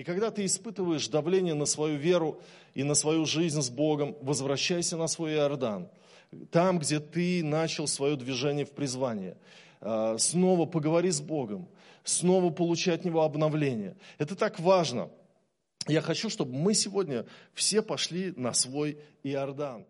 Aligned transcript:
И 0.00 0.02
когда 0.02 0.30
ты 0.30 0.46
испытываешь 0.46 1.08
давление 1.08 1.52
на 1.52 1.66
свою 1.66 1.98
веру 1.98 2.40
и 2.72 2.84
на 2.84 2.94
свою 2.94 3.26
жизнь 3.26 3.60
с 3.60 3.68
Богом, 3.68 4.16
возвращайся 4.22 4.96
на 4.96 5.08
свой 5.08 5.34
Иордан. 5.34 5.90
Там, 6.50 6.78
где 6.78 7.00
ты 7.00 7.44
начал 7.44 7.86
свое 7.86 8.16
движение 8.16 8.64
в 8.64 8.70
призвание. 8.70 9.36
А, 9.82 10.16
снова 10.16 10.64
поговори 10.64 11.10
с 11.10 11.20
Богом. 11.20 11.68
Снова 12.02 12.48
получай 12.48 12.94
от 12.94 13.04
Него 13.04 13.20
обновление. 13.20 13.94
Это 14.16 14.36
так 14.36 14.58
важно. 14.58 15.10
Я 15.86 16.00
хочу, 16.00 16.30
чтобы 16.30 16.54
мы 16.54 16.72
сегодня 16.72 17.26
все 17.52 17.82
пошли 17.82 18.32
на 18.36 18.54
свой 18.54 18.96
Иордан. 19.22 19.84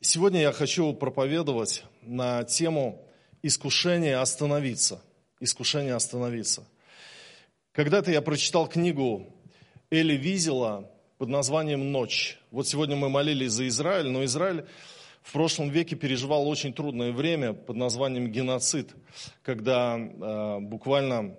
Сегодня 0.00 0.40
я 0.40 0.52
хочу 0.52 0.92
проповедовать 0.92 1.82
на 2.02 2.44
тему 2.44 3.04
искушение 3.42 4.18
остановиться. 4.18 5.02
Искушение 5.40 5.96
остановиться. 5.96 6.64
Когда-то 7.72 8.12
я 8.12 8.22
прочитал 8.22 8.68
книгу 8.68 9.26
Эли 9.90 10.14
Визела 10.14 10.88
под 11.18 11.30
названием 11.30 11.90
«Ночь». 11.90 12.38
Вот 12.52 12.68
сегодня 12.68 12.94
мы 12.94 13.08
молились 13.08 13.50
за 13.50 13.66
Израиль, 13.66 14.08
но 14.08 14.24
Израиль 14.24 14.66
в 15.22 15.32
прошлом 15.32 15.68
веке 15.68 15.96
переживал 15.96 16.48
очень 16.48 16.72
трудное 16.72 17.10
время 17.10 17.52
под 17.52 17.74
названием 17.74 18.30
геноцид, 18.30 18.94
когда 19.42 19.98
э, 19.98 20.58
буквально 20.60 21.36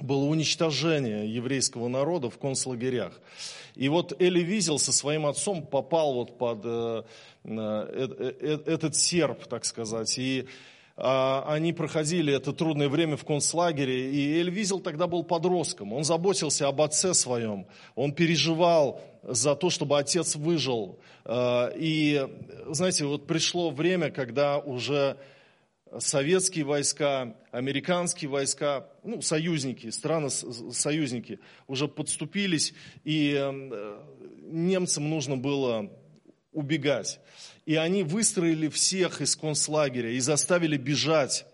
было 0.00 0.24
уничтожение 0.24 1.32
еврейского 1.32 1.88
народа 1.88 2.30
в 2.30 2.38
концлагерях. 2.38 3.20
И 3.74 3.88
вот 3.88 4.14
Эли 4.20 4.40
Визел 4.40 4.78
со 4.78 4.92
своим 4.92 5.26
отцом 5.26 5.66
попал 5.66 6.14
вот 6.14 6.38
под 6.38 6.60
э, 6.64 7.02
э, 7.44 8.08
э, 8.40 8.58
этот 8.66 8.96
серп, 8.96 9.46
так 9.46 9.64
сказать. 9.64 10.18
И 10.18 10.46
а, 10.96 11.44
они 11.46 11.74
проходили 11.74 12.32
это 12.32 12.54
трудное 12.54 12.88
время 12.88 13.18
в 13.18 13.24
концлагере, 13.24 14.10
и 14.10 14.38
Эль 14.38 14.48
Визел 14.48 14.80
тогда 14.80 15.06
был 15.06 15.24
подростком. 15.24 15.92
Он 15.92 16.04
заботился 16.04 16.68
об 16.68 16.80
отце 16.80 17.12
своем, 17.12 17.66
он 17.94 18.12
переживал 18.12 19.02
за 19.22 19.54
то, 19.56 19.68
чтобы 19.68 19.98
отец 19.98 20.36
выжил. 20.36 20.98
И, 21.28 22.26
знаете, 22.68 23.04
вот 23.04 23.26
пришло 23.26 23.70
время, 23.70 24.10
когда 24.10 24.58
уже 24.58 25.18
советские 25.98 26.64
войска, 26.64 27.36
американские 27.52 28.28
войска, 28.28 28.88
ну, 29.04 29.22
союзники, 29.22 29.90
страны-союзники 29.90 31.38
уже 31.66 31.88
подступились, 31.88 32.74
и 33.04 33.34
э, 33.38 33.98
немцам 34.42 35.08
нужно 35.08 35.36
было 35.36 35.90
убегать. 36.52 37.20
И 37.66 37.76
они 37.76 38.02
выстроили 38.02 38.68
всех 38.68 39.20
из 39.20 39.36
концлагеря 39.36 40.10
и 40.10 40.20
заставили 40.20 40.76
бежать 40.76 41.46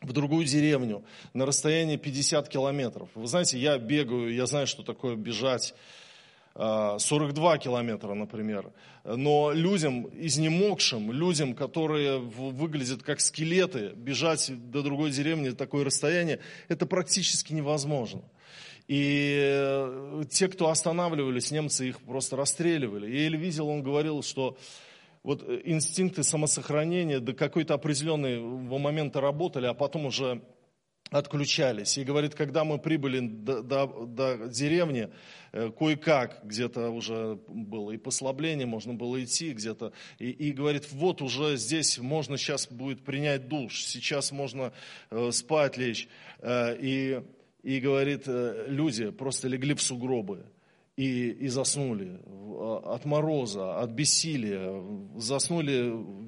в 0.00 0.12
другую 0.12 0.46
деревню 0.46 1.04
на 1.32 1.46
расстоянии 1.46 1.96
50 1.96 2.48
километров. 2.48 3.08
Вы 3.14 3.26
знаете, 3.26 3.58
я 3.58 3.78
бегаю, 3.78 4.34
я 4.34 4.46
знаю, 4.46 4.66
что 4.66 4.82
такое 4.82 5.16
бежать 5.16 5.74
42 6.54 7.58
километра, 7.58 8.14
например. 8.14 8.72
Но 9.04 9.50
людям, 9.52 10.08
изнемогшим, 10.14 11.10
людям, 11.10 11.54
которые 11.54 12.18
выглядят 12.18 13.02
как 13.02 13.20
скелеты, 13.20 13.92
бежать 13.96 14.52
до 14.70 14.82
другой 14.82 15.10
деревни 15.10 15.50
такое 15.50 15.84
расстояние, 15.84 16.38
это 16.68 16.86
практически 16.86 17.52
невозможно. 17.52 18.22
И 18.86 19.40
э, 19.42 20.24
те, 20.30 20.48
кто 20.48 20.68
останавливались, 20.68 21.50
немцы 21.50 21.88
их 21.88 22.00
просто 22.00 22.36
расстреливали. 22.36 23.10
И 23.10 23.26
Эль 23.26 23.36
Визел, 23.36 23.68
он 23.68 23.82
говорил, 23.82 24.22
что 24.22 24.56
вот 25.22 25.42
инстинкты 25.64 26.22
самосохранения 26.22 27.20
до 27.20 27.32
какой-то 27.32 27.74
определенного 27.74 28.78
момента 28.78 29.20
работали, 29.20 29.66
а 29.66 29.74
потом 29.74 30.06
уже 30.06 30.42
отключались. 31.12 31.98
И 31.98 32.04
говорит, 32.04 32.34
когда 32.34 32.64
мы 32.64 32.78
прибыли 32.78 33.20
до, 33.20 33.62
до, 33.62 34.06
до 34.06 34.48
деревни, 34.48 35.10
э, 35.52 35.70
кое-как 35.70 36.40
где-то 36.44 36.90
уже 36.90 37.38
было 37.46 37.92
и 37.92 37.98
послабление, 37.98 38.66
можно 38.66 38.94
было 38.94 39.22
идти 39.22 39.52
где-то. 39.52 39.92
И, 40.18 40.30
и 40.30 40.52
говорит, 40.52 40.90
вот 40.90 41.22
уже 41.22 41.56
здесь 41.56 41.98
можно 41.98 42.36
сейчас 42.36 42.66
будет 42.66 43.04
принять 43.04 43.48
душ, 43.48 43.84
сейчас 43.84 44.32
можно 44.32 44.72
э, 45.10 45.30
спать 45.32 45.76
лечь. 45.76 46.08
Э, 46.40 46.76
и, 46.80 47.22
и 47.62 47.80
говорит, 47.80 48.24
э, 48.26 48.64
люди 48.68 49.10
просто 49.10 49.48
легли 49.48 49.74
в 49.74 49.82
сугробы 49.82 50.46
и, 50.96 51.30
и 51.30 51.48
заснули 51.48 52.20
а, 52.26 52.94
от 52.94 53.04
мороза, 53.04 53.80
от 53.80 53.90
бессилия, 53.90 54.82
заснули 55.16 56.21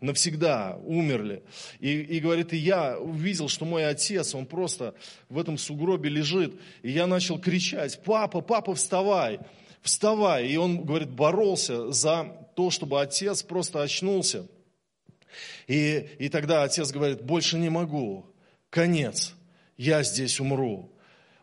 навсегда, 0.00 0.78
умерли. 0.84 1.42
И, 1.80 2.00
и 2.00 2.20
говорит, 2.20 2.52
и 2.52 2.56
я 2.56 2.98
увидел, 2.98 3.48
что 3.48 3.64
мой 3.64 3.86
отец, 3.86 4.34
он 4.34 4.46
просто 4.46 4.94
в 5.28 5.38
этом 5.38 5.58
сугробе 5.58 6.10
лежит, 6.10 6.54
и 6.82 6.90
я 6.90 7.06
начал 7.06 7.38
кричать, 7.38 8.02
папа, 8.04 8.40
папа, 8.40 8.74
вставай, 8.74 9.40
вставай. 9.82 10.48
И 10.48 10.56
он, 10.56 10.84
говорит, 10.84 11.10
боролся 11.10 11.90
за 11.92 12.48
то, 12.54 12.70
чтобы 12.70 13.00
отец 13.00 13.42
просто 13.42 13.82
очнулся. 13.82 14.46
И, 15.66 16.08
и 16.18 16.28
тогда 16.28 16.62
отец 16.62 16.90
говорит, 16.92 17.22
больше 17.22 17.58
не 17.58 17.68
могу, 17.68 18.26
конец, 18.70 19.34
я 19.76 20.02
здесь 20.02 20.38
умру. 20.40 20.90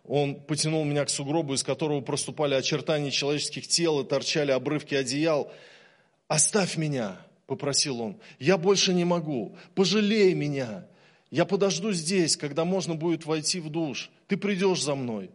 Он 0.04 0.36
потянул 0.36 0.84
меня 0.84 1.06
к 1.06 1.10
сугробу, 1.10 1.54
из 1.54 1.64
которого 1.64 2.02
проступали 2.02 2.56
очертания 2.56 3.12
человеческих 3.12 3.68
тел 3.68 4.02
и 4.02 4.08
торчали 4.08 4.52
обрывки 4.52 4.96
одеял. 4.96 5.52
«Оставь 6.28 6.78
меня!»– 6.78 7.20
попросил 7.52 8.00
он. 8.00 8.16
«Я 8.40 8.58
больше 8.58 8.94
не 8.94 9.04
могу. 9.04 9.58
Пожалей 9.76 10.34
меня. 10.34 10.88
Я 11.32 11.44
подожду 11.44 11.92
здесь, 11.92 12.38
когда 12.38 12.64
можно 12.64 12.96
будет 12.96 13.26
войти 13.26 13.60
в 13.60 13.70
душ. 13.70 14.10
Ты 14.28 14.38
придешь 14.38 14.82
за 14.82 14.96
мной». 14.96 15.30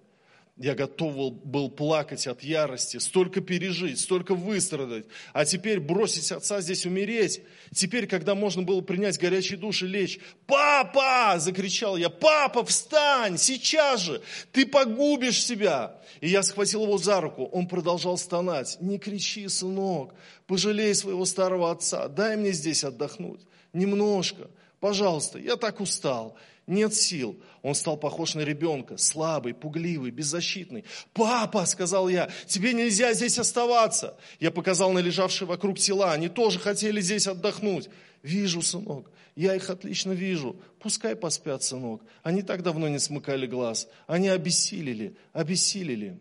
Я 0.58 0.74
готов 0.74 1.34
был 1.44 1.70
плакать 1.70 2.26
от 2.26 2.42
ярости, 2.42 2.96
столько 2.96 3.42
пережить, 3.42 4.00
столько 4.00 4.34
выстрадать. 4.34 5.04
А 5.34 5.44
теперь 5.44 5.80
бросить 5.80 6.32
отца 6.32 6.62
здесь 6.62 6.86
умереть. 6.86 7.42
Теперь, 7.74 8.06
когда 8.06 8.34
можно 8.34 8.62
было 8.62 8.80
принять 8.80 9.18
горячий 9.18 9.56
душ 9.56 9.82
и 9.82 9.86
лечь. 9.86 10.18
«Папа!»– 10.46 11.34
закричал 11.38 11.98
я. 11.98 12.08
«Папа, 12.08 12.64
встань! 12.64 13.36
Сейчас 13.36 14.00
же! 14.00 14.22
Ты 14.50 14.64
погубишь 14.64 15.44
себя!» 15.44 16.00
И 16.22 16.30
я 16.30 16.42
схватил 16.42 16.84
его 16.84 16.96
за 16.96 17.20
руку. 17.20 17.44
Он 17.52 17.68
продолжал 17.68 18.16
стонать. 18.16 18.78
«Не 18.80 18.98
кричи, 18.98 19.48
сынок! 19.48 20.14
Пожалей 20.46 20.94
своего 20.94 21.26
старого 21.26 21.70
отца! 21.70 22.08
Дай 22.08 22.34
мне 22.34 22.52
здесь 22.52 22.82
отдохнуть! 22.82 23.42
Немножко! 23.74 24.48
Пожалуйста, 24.86 25.40
я 25.40 25.56
так 25.56 25.80
устал!» 25.80 26.36
нет 26.68 26.94
сил. 26.94 27.40
Он 27.62 27.74
стал 27.74 27.96
похож 27.96 28.36
на 28.36 28.42
ребенка, 28.42 28.96
слабый, 28.98 29.52
пугливый, 29.52 30.12
беззащитный. 30.12 30.84
«Папа!»– 31.12 31.64
сказал 31.66 32.08
я,– 32.08 32.30
«тебе 32.46 32.72
нельзя 32.72 33.12
здесь 33.12 33.36
оставаться!» 33.36 34.16
Я 34.38 34.52
показал 34.52 34.92
на 34.92 35.00
лежавшие 35.00 35.48
вокруг 35.48 35.80
тела, 35.80 36.12
они 36.12 36.28
тоже 36.28 36.60
хотели 36.60 37.00
здесь 37.00 37.26
отдохнуть. 37.26 37.88
«Вижу, 38.22 38.62
сынок, 38.62 39.10
я 39.34 39.56
их 39.56 39.70
отлично 39.70 40.12
вижу. 40.12 40.56
Пускай 40.78 41.16
поспят, 41.16 41.64
сынок. 41.64 42.02
Они 42.22 42.42
так 42.42 42.62
давно 42.62 42.86
не 42.88 43.00
смыкали 43.00 43.48
глаз. 43.48 43.88
Они 44.06 44.28
обессилели, 44.28 45.16
обессилели». 45.32 46.20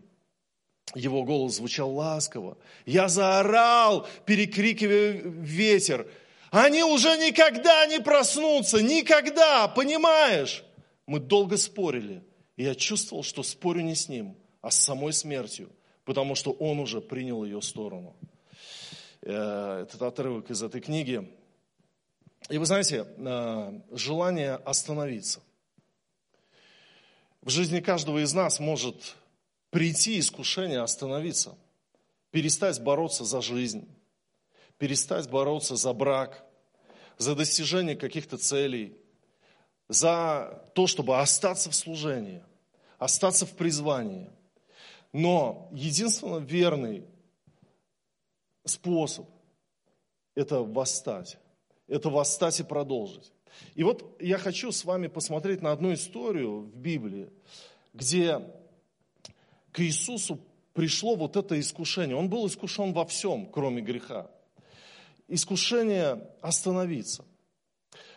Его 0.96 1.22
голос 1.22 1.56
звучал 1.56 1.94
ласково. 1.94 2.58
Я 2.84 3.06
заорал, 3.06 4.08
перекрикивая 4.24 5.22
ветер– 5.22 6.08
они 6.64 6.82
уже 6.82 7.16
никогда 7.18 7.86
не 7.86 8.00
проснутся, 8.00 8.82
никогда, 8.82 9.68
понимаешь? 9.68 10.64
Мы 11.06 11.20
долго 11.20 11.56
спорили, 11.58 12.24
и 12.56 12.64
я 12.64 12.74
чувствовал, 12.74 13.22
что 13.22 13.42
спорю 13.42 13.82
не 13.82 13.94
с 13.94 14.08
ним, 14.08 14.36
а 14.62 14.70
с 14.70 14.80
самой 14.80 15.12
смертью, 15.12 15.70
потому 16.04 16.34
что 16.34 16.52
он 16.52 16.78
уже 16.80 17.00
принял 17.00 17.44
ее 17.44 17.60
сторону. 17.60 18.16
Э, 19.20 19.82
этот 19.82 20.00
отрывок 20.00 20.50
из 20.50 20.62
этой 20.62 20.80
книги. 20.80 21.30
И 22.48 22.56
вы 22.56 22.64
знаете, 22.64 23.06
э, 23.06 23.80
желание 23.90 24.54
остановиться. 24.54 25.40
В 27.42 27.50
жизни 27.50 27.80
каждого 27.80 28.22
из 28.22 28.32
нас 28.32 28.60
может 28.60 29.16
прийти 29.70 30.18
искушение 30.18 30.80
остановиться, 30.80 31.54
перестать 32.30 32.82
бороться 32.82 33.24
за 33.24 33.42
жизнь, 33.42 33.86
перестать 34.78 35.28
бороться 35.28 35.76
за 35.76 35.92
брак, 35.92 36.45
за 37.18 37.34
достижение 37.34 37.96
каких-то 37.96 38.38
целей, 38.38 38.96
за 39.88 40.62
то, 40.74 40.86
чтобы 40.86 41.18
остаться 41.18 41.70
в 41.70 41.74
служении, 41.74 42.42
остаться 42.98 43.46
в 43.46 43.52
призвании. 43.52 44.30
Но 45.12 45.68
единственно 45.72 46.38
верный 46.38 47.04
способ– 48.64 49.28
это 50.34 50.60
восстать. 50.60 51.38
Это 51.88 52.10
восстать 52.10 52.60
и 52.60 52.64
продолжить. 52.64 53.32
И 53.74 53.82
вот 53.84 54.20
я 54.20 54.38
хочу 54.38 54.72
с 54.72 54.84
вами 54.84 55.06
посмотреть 55.06 55.62
на 55.62 55.72
одну 55.72 55.94
историю 55.94 56.60
в 56.62 56.76
Библии, 56.76 57.30
где 57.94 58.40
к 59.72 59.80
Иисусу 59.80 60.40
пришло 60.74 61.14
вот 61.14 61.36
это 61.36 61.58
искушение. 61.58 62.16
Он 62.16 62.28
был 62.28 62.46
искушен 62.46 62.92
во 62.92 63.06
всем, 63.06 63.46
кроме 63.46 63.80
греха. 63.80 64.30
Искушение 65.28 66.28
остановиться. 66.40 67.24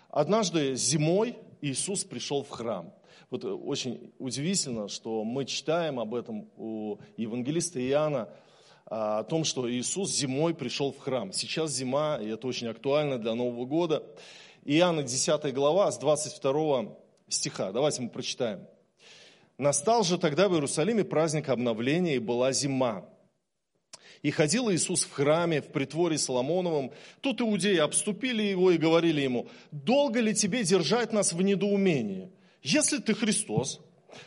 Однажды 0.09 0.75
зимой 0.75 1.37
Иисус 1.61 2.03
пришел 2.03 2.43
в 2.43 2.49
храм. 2.49 2.93
Вот 3.29 3.45
очень 3.45 4.11
удивительно, 4.17 4.87
что 4.87 5.23
мы 5.23 5.45
читаем 5.45 5.99
об 5.99 6.15
этом 6.15 6.49
у 6.57 6.97
евангелиста 7.15 7.79
Иоанна, 7.79 8.29
а, 8.85 9.19
о 9.19 9.23
том, 9.23 9.43
что 9.43 9.71
Иисус 9.71 10.11
зимой 10.11 10.55
пришел 10.55 10.91
в 10.91 10.97
храм. 10.97 11.31
Сейчас 11.31 11.71
зима, 11.71 12.17
и 12.19 12.27
это 12.29 12.47
очень 12.47 12.67
актуально 12.67 13.19
для 13.19 13.35
Нового 13.35 13.65
года. 13.65 14.03
Иоанна 14.65 15.03
10 15.03 15.53
глава 15.53 15.91
с 15.91 15.99
22 15.99 16.97
стиха. 17.27 17.71
Давайте 17.71 18.01
мы 18.01 18.09
прочитаем. 18.09 18.65
«Настал 19.59 20.03
же 20.03 20.17
тогда 20.17 20.47
в 20.49 20.53
Иерусалиме 20.53 21.03
праздник 21.03 21.49
обновления, 21.49 22.15
и 22.15 22.19
была 22.19 22.51
зима. 22.51 23.05
И 24.21 24.31
ходил 24.31 24.69
Иисус 24.69 25.03
в 25.03 25.11
храме, 25.11 25.61
в 25.61 25.67
притворе 25.67 26.17
Соломоновом. 26.17 26.91
Тут 27.21 27.39
иудеи 27.41 27.77
обступили 27.77 28.43
его 28.43 28.71
и 28.71 28.77
говорили 28.77 29.21
ему, 29.21 29.47
«Долго 29.71 30.19
ли 30.19 30.33
тебе 30.33 30.63
держать 30.63 31.13
нас 31.13 31.31
в 31.31 31.41
недоумении? 31.41 32.29
Если 32.61 32.97
ты 32.97 33.13
Христос, 33.13 33.79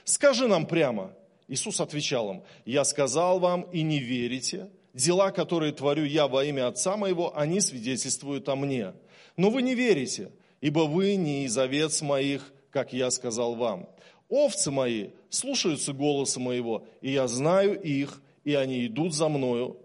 скажи 0.05 0.49
нам 0.49 0.67
прямо». 0.67 1.13
Иисус 1.49 1.81
отвечал 1.81 2.31
им, 2.31 2.43
«Я 2.65 2.85
сказал 2.85 3.39
вам, 3.39 3.63
и 3.73 3.83
не 3.83 3.99
верите. 3.99 4.71
Дела, 4.95 5.31
которые 5.31 5.73
творю 5.73 6.05
я 6.05 6.27
во 6.27 6.45
имя 6.45 6.69
Отца 6.69 6.97
моего, 6.97 7.37
они 7.37 7.61
свидетельствуют 7.61 8.49
о 8.49 8.57
мне. 8.57 8.93
Но 9.37 9.51
вы 9.51 9.63
не 9.63 9.75
верите, 9.75 10.31
ибо 10.61 10.81
вы 10.81 11.17
не 11.17 11.45
из 11.45 11.57
овец 11.57 12.01
моих, 12.03 12.53
как 12.71 12.93
я 12.93 13.11
сказал 13.11 13.55
вам. 13.55 13.89
Овцы 14.29 14.71
мои 14.71 15.11
слушаются 15.29 15.93
голоса 15.93 16.41
моего, 16.41 16.87
и 17.03 17.13
я 17.13 17.27
знаю 17.27 17.79
их, 17.81 18.23
и 18.45 18.55
они 18.55 18.87
идут 18.87 19.15
за 19.15 19.29
мною. 19.29 19.77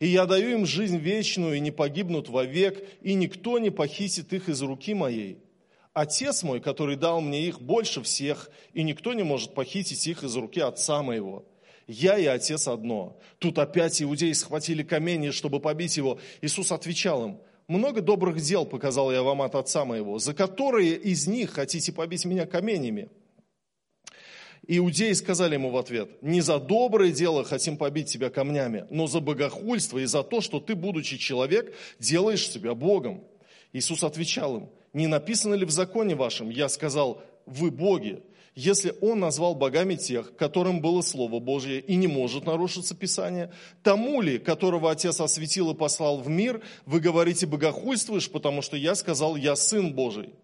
И 0.00 0.06
я 0.06 0.26
даю 0.26 0.58
им 0.58 0.66
жизнь 0.66 0.98
вечную, 0.98 1.56
и 1.56 1.60
не 1.60 1.70
погибнут 1.70 2.28
вовек, 2.28 2.82
и 3.02 3.14
никто 3.14 3.58
не 3.58 3.70
похитит 3.70 4.32
их 4.32 4.48
из 4.48 4.62
руки 4.62 4.94
моей. 4.94 5.38
Отец 5.94 6.42
мой, 6.42 6.60
который 6.60 6.96
дал 6.96 7.20
мне 7.20 7.46
их 7.46 7.60
больше 7.60 8.02
всех, 8.02 8.50
и 8.72 8.82
никто 8.82 9.12
не 9.12 9.22
может 9.22 9.54
похитить 9.54 10.06
их 10.06 10.24
из 10.24 10.34
руки 10.36 10.60
отца 10.60 11.02
моего. 11.02 11.44
Я 11.86 12.16
и 12.18 12.24
отец 12.24 12.68
одно. 12.68 13.18
Тут 13.38 13.58
опять 13.58 14.00
иудеи 14.02 14.32
схватили 14.32 14.82
камни, 14.82 15.30
чтобы 15.30 15.60
побить 15.60 15.96
его. 15.96 16.18
Иисус 16.40 16.72
отвечал 16.72 17.26
им, 17.26 17.38
много 17.68 18.02
добрых 18.02 18.40
дел 18.40 18.66
показал 18.66 19.12
я 19.12 19.22
вам 19.22 19.42
от 19.42 19.54
отца 19.54 19.84
моего, 19.84 20.18
за 20.18 20.34
которые 20.34 20.94
из 20.94 21.26
них 21.26 21.50
хотите 21.50 21.92
побить 21.92 22.24
меня 22.24 22.46
каменями. 22.46 23.08
Иудеи 24.68 25.12
сказали 25.12 25.54
ему 25.54 25.70
в 25.70 25.76
ответ, 25.76 26.22
не 26.22 26.40
за 26.40 26.60
доброе 26.60 27.10
дело 27.10 27.42
хотим 27.42 27.76
побить 27.76 28.08
тебя 28.08 28.30
камнями, 28.30 28.86
но 28.90 29.08
за 29.08 29.20
богохульство 29.20 29.98
и 29.98 30.04
за 30.04 30.22
то, 30.22 30.40
что 30.40 30.60
ты, 30.60 30.76
будучи 30.76 31.18
человек, 31.18 31.74
делаешь 31.98 32.48
себя 32.48 32.74
Богом. 32.74 33.24
Иисус 33.72 34.04
отвечал 34.04 34.56
им, 34.58 34.68
не 34.92 35.08
написано 35.08 35.54
ли 35.54 35.64
в 35.64 35.70
законе 35.70 36.14
вашем, 36.14 36.48
я 36.48 36.68
сказал, 36.68 37.22
вы 37.44 37.72
боги, 37.72 38.22
если 38.54 38.94
он 39.00 39.18
назвал 39.18 39.54
богами 39.54 39.94
тех, 39.94 40.36
которым 40.36 40.80
было 40.80 41.00
Слово 41.00 41.40
Божье 41.40 41.80
и 41.80 41.96
не 41.96 42.06
может 42.06 42.44
нарушиться 42.44 42.94
Писание, 42.94 43.50
тому 43.82 44.20
ли, 44.20 44.38
которого 44.38 44.90
Отец 44.90 45.20
осветил 45.20 45.70
и 45.70 45.74
послал 45.74 46.18
в 46.20 46.28
мир, 46.28 46.62
вы 46.84 47.00
говорите, 47.00 47.46
богохульствуешь, 47.46 48.30
потому 48.30 48.60
что 48.60 48.76
я 48.76 48.94
сказал, 48.94 49.36
я 49.36 49.56
Сын 49.56 49.94
Божий. 49.94 50.34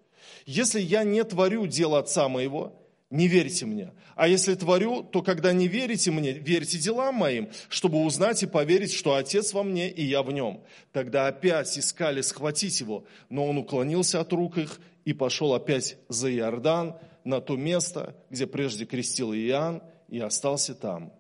Если 0.47 0.81
я 0.81 1.05
не 1.05 1.23
творю 1.23 1.67
дел 1.67 1.95
Отца 1.95 2.29
моего, 2.31 2.73
не 3.11 3.27
верьте 3.27 3.65
мне. 3.65 3.93
А 4.17 4.29
если 4.29 4.55
творю, 4.55 5.03
то 5.03 5.23
когда 5.23 5.53
не 5.53 5.67
верите 5.67 6.11
мне, 6.11 6.33
верьте 6.33 6.79
делам 6.79 7.15
моим, 7.15 7.49
чтобы 7.69 8.05
узнать 8.05 8.43
и 8.43 8.47
поверить, 8.47 8.93
что 8.93 9.15
Отец 9.15 9.55
во 9.55 9.63
мне 9.63 9.91
и 9.91 10.05
я 10.05 10.23
в 10.23 10.31
нем. 10.31 10.63
Тогда 10.93 11.27
опять 11.27 11.79
искали 11.79 12.21
схватить 12.21 12.81
его, 12.81 13.05
но 13.31 13.47
он 13.47 13.59
уклонился 13.59 14.21
от 14.21 14.33
рук 14.33 14.59
их 14.59 14.81
и 15.07 15.15
пошел 15.15 15.55
опять 15.55 15.97
за 16.09 16.31
Иордан 16.35 16.97
на 17.25 17.41
то 17.41 17.57
место, 17.57 18.15
где 18.29 18.47
прежде 18.47 18.85
крестил 18.85 19.33
Иоанн, 19.33 19.83
и 20.09 20.19
остался 20.19 20.75
там. 20.75 21.13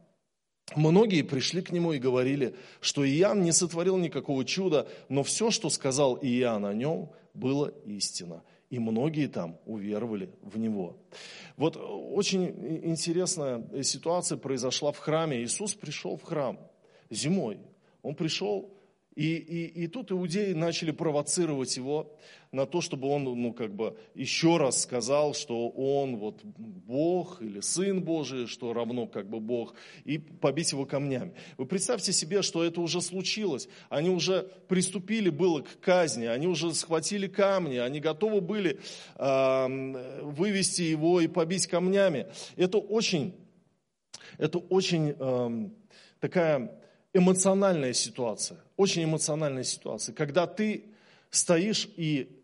Многие 0.76 1.23
пришли 1.23 1.62
к 1.62 1.73
нему 1.73 1.94
и 1.94 1.99
говорили, 1.99 2.55
что 2.81 3.08
Иоанн 3.08 3.43
не 3.43 3.52
сотворил 3.52 3.96
никакого 3.96 4.44
чуда, 4.44 4.87
но 5.08 5.23
все, 5.23 5.50
что 5.50 5.70
сказал 5.70 6.19
Иоанн 6.20 6.67
о 6.67 6.75
нем, 6.75 7.11
было 7.32 7.73
истина 7.87 8.43
и 8.70 8.79
многие 8.79 9.29
там 9.29 9.59
уверовали 9.65 10.31
в 10.43 10.59
Него. 10.59 10.97
Вот 11.56 11.76
очень 11.76 12.44
интересная 12.85 13.82
ситуация 13.82 14.38
произошла 14.38 14.93
в 14.93 14.99
храме. 14.99 15.43
Иисус 15.43 15.75
пришел 15.75 16.17
в 16.17 16.23
храм 16.23 16.59
зимой. 17.11 17.59
Он 18.03 18.15
пришел 18.15 18.78
и, 19.19 19.35
и, 19.35 19.82
и 19.82 19.87
тут 19.88 20.12
иудеи 20.12 20.53
начали 20.53 20.93
провоцировать 20.93 21.76
его 21.76 22.17
на 22.53 22.67
то, 22.67 22.81
чтобы 22.81 23.09
он, 23.09 23.25
ну, 23.25 23.53
как 23.53 23.75
бы, 23.75 23.97
еще 24.15 24.59
раз 24.59 24.82
сказал, 24.82 25.35
что 25.35 25.70
он 25.70 26.19
вот 26.19 26.44
Бог 26.44 27.43
или 27.43 27.59
Сын 27.59 28.00
Божий, 28.00 28.47
что 28.47 28.73
равно 28.73 29.09
как 29.09 29.29
бы 29.29 29.41
Бог, 29.41 29.75
и 30.05 30.19
побить 30.19 30.70
его 30.70 30.87
камнями. 30.87 31.32
Вы 31.56 31.67
представьте 31.67 32.12
себе, 32.12 32.43
что 32.43 32.62
это 32.62 32.81
уже 32.81 33.00
случилось. 33.00 33.69
Они 33.88 34.09
уже 34.09 34.53
приступили 34.69 35.31
было 35.31 35.62
к 35.62 35.81
казни, 35.81 36.26
они 36.26 36.47
уже 36.47 36.73
схватили 36.73 37.26
камни, 37.26 37.79
они 37.79 37.99
готовы 37.99 38.41
были 38.41 38.79
э, 39.17 40.20
вывести 40.23 40.82
его 40.82 41.20
и 41.20 41.26
побить 41.26 41.67
камнями. 41.67 42.29
Это 42.55 42.79
очень, 42.79 43.35
это 44.38 44.59
очень 44.59 45.17
э, 45.19 45.69
такая 46.20 46.78
эмоциональная 47.12 47.93
ситуация, 47.93 48.58
очень 48.76 49.05
эмоциональная 49.05 49.64
ситуация, 49.64 50.14
когда 50.14 50.46
ты 50.46 50.84
стоишь 51.31 51.88
и 51.96 52.43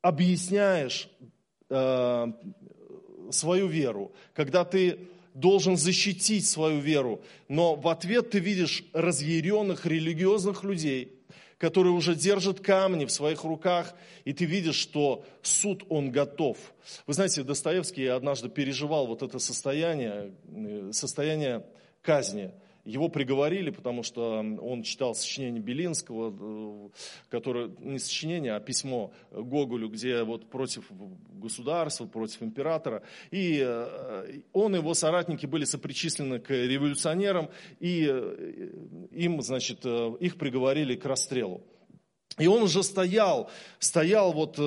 объясняешь 0.00 1.08
э, 1.68 2.26
свою 3.30 3.66
веру, 3.66 4.12
когда 4.34 4.64
ты 4.64 5.08
должен 5.34 5.76
защитить 5.76 6.46
свою 6.46 6.80
веру, 6.80 7.22
но 7.48 7.74
в 7.74 7.88
ответ 7.88 8.30
ты 8.30 8.38
видишь 8.38 8.84
разъяренных 8.92 9.84
религиозных 9.84 10.64
людей, 10.64 11.12
которые 11.58 11.92
уже 11.92 12.14
держат 12.14 12.60
камни 12.60 13.04
в 13.04 13.10
своих 13.10 13.44
руках, 13.44 13.94
и 14.24 14.32
ты 14.32 14.44
видишь, 14.44 14.76
что 14.76 15.24
суд, 15.42 15.84
он 15.88 16.10
готов. 16.10 16.58
Вы 17.06 17.14
знаете, 17.14 17.42
Достоевский 17.42 18.06
однажды 18.06 18.48
переживал 18.48 19.06
вот 19.06 19.22
это 19.22 19.38
состояние, 19.38 20.32
э, 20.48 20.90
состояние 20.92 21.66
казни– 22.02 22.50
его 22.86 23.08
приговорили, 23.08 23.70
потому 23.70 24.02
что 24.02 24.38
он 24.38 24.82
читал 24.82 25.14
сочинение 25.14 25.60
Белинского, 25.60 26.32
э, 26.32 26.88
которое 27.28 27.70
не 27.80 27.98
сочинение, 27.98 28.54
а 28.54 28.60
письмо 28.60 29.12
Гоголю, 29.32 29.88
где 29.88 30.22
вот 30.22 30.48
против 30.48 30.84
государства, 31.32 32.06
против 32.06 32.42
императора. 32.42 33.02
И 33.30 33.60
э, 33.62 34.40
он 34.52 34.74
и 34.76 34.78
его 34.78 34.94
соратники 34.94 35.46
были 35.46 35.64
сопричислены 35.64 36.38
к 36.38 36.50
революционерам, 36.50 37.50
и 37.80 38.06
э, 38.08 38.70
им, 39.10 39.42
значит, 39.42 39.84
их 39.84 40.38
приговорили 40.38 40.94
к 40.94 41.04
расстрелу. 41.04 41.62
И 42.38 42.46
он 42.46 42.62
уже 42.62 42.82
стоял, 42.82 43.50
стоял 43.78 44.32
вот 44.32 44.58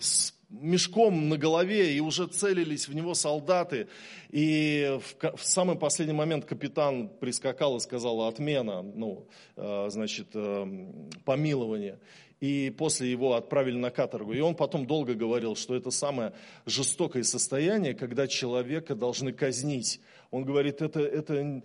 с 0.00 0.35
мешком 0.48 1.28
на 1.28 1.36
голове, 1.36 1.94
и 1.94 2.00
уже 2.00 2.26
целились 2.26 2.88
в 2.88 2.94
него 2.94 3.14
солдаты. 3.14 3.88
И 4.30 4.98
в, 5.00 5.36
в 5.36 5.44
самый 5.44 5.76
последний 5.76 6.14
момент 6.14 6.44
капитан 6.44 7.08
прискакал 7.08 7.76
и 7.76 7.80
сказал 7.80 8.22
отмена, 8.22 8.82
ну, 8.82 9.26
э, 9.56 9.86
значит, 9.90 10.28
э, 10.34 10.66
помилование. 11.24 11.98
И 12.40 12.72
после 12.76 13.10
его 13.10 13.34
отправили 13.34 13.76
на 13.76 13.90
каторгу. 13.90 14.32
И 14.34 14.40
он 14.40 14.54
потом 14.54 14.86
долго 14.86 15.14
говорил, 15.14 15.56
что 15.56 15.74
это 15.74 15.90
самое 15.90 16.34
жестокое 16.66 17.22
состояние, 17.22 17.94
когда 17.94 18.26
человека 18.28 18.94
должны 18.94 19.32
казнить. 19.32 20.00
Он 20.30 20.44
говорит, 20.44 20.82
это, 20.82 21.00
это, 21.00 21.62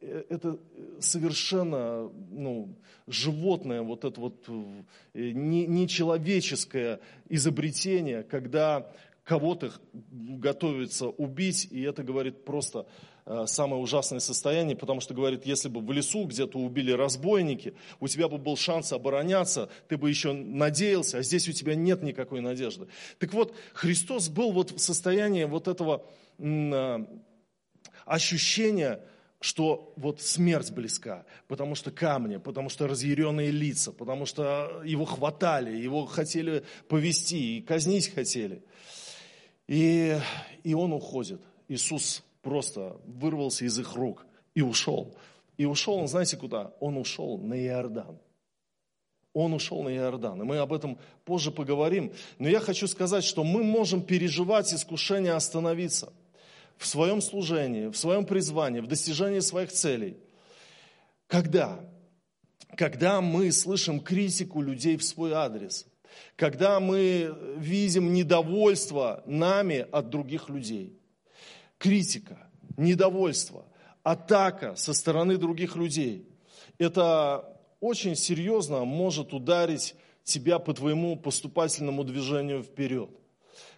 это 0.00 0.58
совершенно 1.00 2.10
ну, 2.30 2.76
животное, 3.06 3.82
вот 3.82 4.04
это 4.04 4.20
вот 4.20 4.44
э, 4.48 5.30
нечеловеческое 5.32 7.00
изобретение, 7.28 8.22
когда 8.22 8.90
кого-то 9.28 9.72
готовится 9.92 11.08
убить, 11.08 11.68
и 11.70 11.82
это, 11.82 12.02
говорит, 12.02 12.44
просто 12.44 12.86
э, 13.26 13.44
самое 13.46 13.80
ужасное 13.80 14.20
состояние, 14.20 14.74
потому 14.74 15.00
что, 15.00 15.12
говорит, 15.12 15.44
если 15.44 15.68
бы 15.68 15.80
в 15.80 15.92
лесу 15.92 16.24
где-то 16.24 16.58
убили 16.58 16.92
разбойники, 16.92 17.74
у 18.00 18.08
тебя 18.08 18.28
бы 18.28 18.38
был 18.38 18.56
шанс 18.56 18.92
обороняться, 18.92 19.68
ты 19.86 19.98
бы 19.98 20.08
еще 20.08 20.32
надеялся, 20.32 21.18
а 21.18 21.22
здесь 21.22 21.46
у 21.46 21.52
тебя 21.52 21.74
нет 21.74 22.02
никакой 22.02 22.40
надежды. 22.40 22.88
Так 23.18 23.34
вот, 23.34 23.54
Христос 23.74 24.30
был 24.30 24.50
вот 24.50 24.70
в 24.70 24.78
состоянии 24.78 25.44
вот 25.44 25.68
этого 25.68 26.06
э, 26.38 26.98
ощущения, 28.06 29.00
что 29.40 29.92
вот 29.96 30.20
смерть 30.20 30.72
близка, 30.72 31.24
потому 31.46 31.74
что 31.74 31.90
камни, 31.90 32.38
потому 32.38 32.68
что 32.68 32.88
разъяренные 32.88 33.50
лица, 33.50 33.92
потому 33.92 34.26
что 34.26 34.82
его 34.84 35.04
хватали, 35.04 35.76
его 35.76 36.06
хотели 36.06 36.64
повести 36.88 37.58
и 37.58 37.62
казнить 37.62 38.12
хотели. 38.12 38.62
И, 39.68 40.18
и 40.64 40.74
он 40.74 40.92
уходит. 40.92 41.40
Иисус 41.68 42.24
просто 42.42 42.96
вырвался 43.04 43.64
из 43.64 43.78
их 43.78 43.94
рук 43.94 44.26
и 44.54 44.62
ушел. 44.62 45.14
И 45.56 45.66
ушел 45.66 45.94
он, 45.94 46.08
знаете 46.08 46.36
куда? 46.36 46.72
Он 46.80 46.96
ушел 46.96 47.38
на 47.38 47.54
Иордан. 47.54 48.18
Он 49.34 49.52
ушел 49.52 49.82
на 49.82 49.94
Иордан. 49.94 50.40
И 50.42 50.44
мы 50.44 50.58
об 50.58 50.72
этом 50.72 50.98
позже 51.24 51.52
поговорим. 51.52 52.12
Но 52.38 52.48
я 52.48 52.58
хочу 52.58 52.88
сказать, 52.88 53.22
что 53.22 53.44
мы 53.44 53.62
можем 53.62 54.02
переживать 54.02 54.72
искушение 54.72 55.34
остановиться 55.34 56.12
в 56.78 56.86
своем 56.86 57.20
служении, 57.20 57.88
в 57.88 57.96
своем 57.96 58.24
призвании, 58.24 58.80
в 58.80 58.86
достижении 58.86 59.40
своих 59.40 59.72
целей. 59.72 60.16
Когда? 61.26 61.80
Когда 62.76 63.20
мы 63.20 63.50
слышим 63.52 64.00
критику 64.00 64.62
людей 64.62 64.96
в 64.96 65.04
свой 65.04 65.32
адрес. 65.32 65.86
Когда 66.36 66.80
мы 66.80 67.36
видим 67.56 68.12
недовольство 68.12 69.22
нами 69.26 69.86
от 69.90 70.08
других 70.08 70.48
людей. 70.48 70.96
Критика, 71.78 72.48
недовольство, 72.76 73.64
атака 74.02 74.74
со 74.76 74.92
стороны 74.94 75.36
других 75.36 75.76
людей. 75.76 76.28
Это 76.78 77.44
очень 77.80 78.16
серьезно 78.16 78.84
может 78.84 79.32
ударить 79.32 79.94
тебя 80.22 80.58
по 80.58 80.74
твоему 80.74 81.16
поступательному 81.16 82.04
движению 82.04 82.62
вперед. 82.62 83.10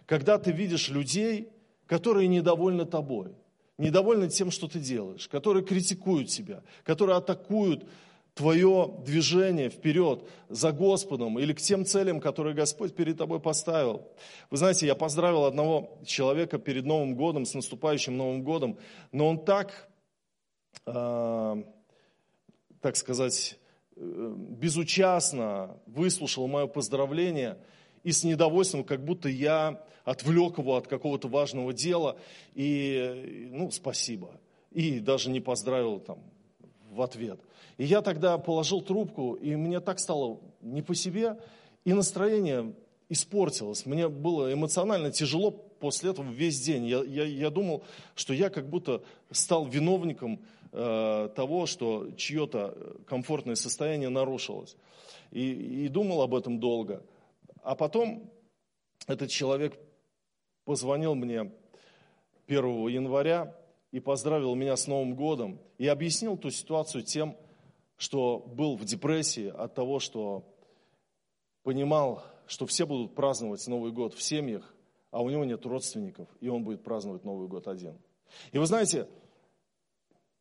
Когда 0.05 0.37
ты 0.37 0.51
видишь 0.51 0.89
людей, 0.89 1.49
которые 1.91 2.29
недовольны 2.29 2.85
тобой, 2.85 3.35
недовольны 3.77 4.29
тем, 4.29 4.49
что 4.49 4.69
ты 4.69 4.79
делаешь, 4.79 5.27
которые 5.27 5.65
критикуют 5.65 6.29
тебя, 6.29 6.63
которые 6.85 7.17
атакуют 7.17 7.85
твое 8.33 8.93
движение 9.05 9.69
вперед 9.69 10.23
за 10.47 10.71
Господом 10.71 11.37
или 11.37 11.51
к 11.51 11.59
тем 11.59 11.83
целям, 11.83 12.21
которые 12.21 12.55
Господь 12.55 12.95
перед 12.95 13.17
тобой 13.17 13.41
поставил. 13.41 14.07
Вы 14.49 14.55
знаете, 14.55 14.87
я 14.87 14.95
поздравил 14.95 15.43
одного 15.43 15.99
человека 16.05 16.59
перед 16.59 16.85
Новым 16.85 17.13
годом, 17.13 17.43
с 17.43 17.55
наступающим 17.55 18.15
Новым 18.15 18.41
годом, 18.41 18.77
но 19.11 19.27
он 19.27 19.43
так, 19.43 19.89
э, 20.85 21.63
так 22.79 22.95
сказать, 22.95 23.59
э, 23.97 24.33
безучастно 24.37 25.77
выслушал 25.87 26.47
мое 26.47 26.67
поздравление 26.67 27.57
и 28.03 28.11
с 28.11 28.23
недовольством, 28.23 28.83
как 28.83 29.03
будто 29.03 29.29
я 29.29 29.83
отвлек 30.03 30.57
его 30.57 30.75
от 30.75 30.87
какого-то 30.87 31.27
важного 31.27 31.73
дела, 31.73 32.17
и, 32.53 33.49
ну, 33.51 33.71
спасибо. 33.71 34.31
И 34.71 34.99
даже 34.99 35.29
не 35.29 35.39
поздравил 35.39 35.99
там 35.99 36.19
в 36.89 37.01
ответ. 37.01 37.39
И 37.77 37.85
я 37.85 38.01
тогда 38.01 38.37
положил 38.37 38.81
трубку, 38.81 39.33
и 39.33 39.55
мне 39.55 39.79
так 39.79 39.99
стало 39.99 40.39
не 40.61 40.81
по 40.81 40.95
себе, 40.95 41.37
и 41.85 41.93
настроение 41.93 42.73
испортилось. 43.09 43.85
Мне 43.85 44.07
было 44.07 44.53
эмоционально 44.53 45.11
тяжело 45.11 45.51
после 45.51 46.11
этого 46.11 46.31
весь 46.31 46.61
день. 46.61 46.85
Я, 46.85 47.03
я, 47.03 47.25
я 47.25 47.49
думал, 47.49 47.83
что 48.15 48.33
я 48.33 48.49
как 48.49 48.69
будто 48.69 49.03
стал 49.31 49.65
виновником 49.65 50.39
э, 50.71 51.29
того, 51.35 51.65
что 51.65 52.09
чье-то 52.15 52.95
комфортное 53.05 53.55
состояние 53.55 54.09
нарушилось. 54.09 54.77
И, 55.31 55.85
и 55.85 55.87
думал 55.87 56.21
об 56.21 56.35
этом 56.35 56.59
долго. 56.59 57.03
А 57.63 57.75
потом 57.75 58.31
этот 59.07 59.29
человек 59.29 59.79
позвонил 60.65 61.15
мне 61.15 61.51
1 62.47 62.87
января 62.87 63.55
и 63.91 63.99
поздравил 63.99 64.55
меня 64.55 64.75
с 64.75 64.87
Новым 64.87 65.15
годом 65.15 65.59
и 65.77 65.87
объяснил 65.87 66.37
ту 66.37 66.49
ситуацию 66.49 67.03
тем, 67.03 67.37
что 67.97 68.39
был 68.39 68.77
в 68.77 68.85
депрессии 68.85 69.47
от 69.47 69.75
того, 69.75 69.99
что 69.99 70.43
понимал, 71.63 72.23
что 72.47 72.65
все 72.65 72.85
будут 72.85 73.13
праздновать 73.13 73.65
Новый 73.67 73.91
год 73.91 74.13
в 74.13 74.21
семьях, 74.23 74.73
а 75.11 75.21
у 75.21 75.29
него 75.29 75.45
нет 75.45 75.65
родственников, 75.65 76.27
и 76.39 76.49
он 76.49 76.63
будет 76.63 76.83
праздновать 76.83 77.23
Новый 77.23 77.47
год 77.47 77.67
один. 77.67 77.97
И 78.51 78.57
вы 78.57 78.65
знаете, 78.65 79.07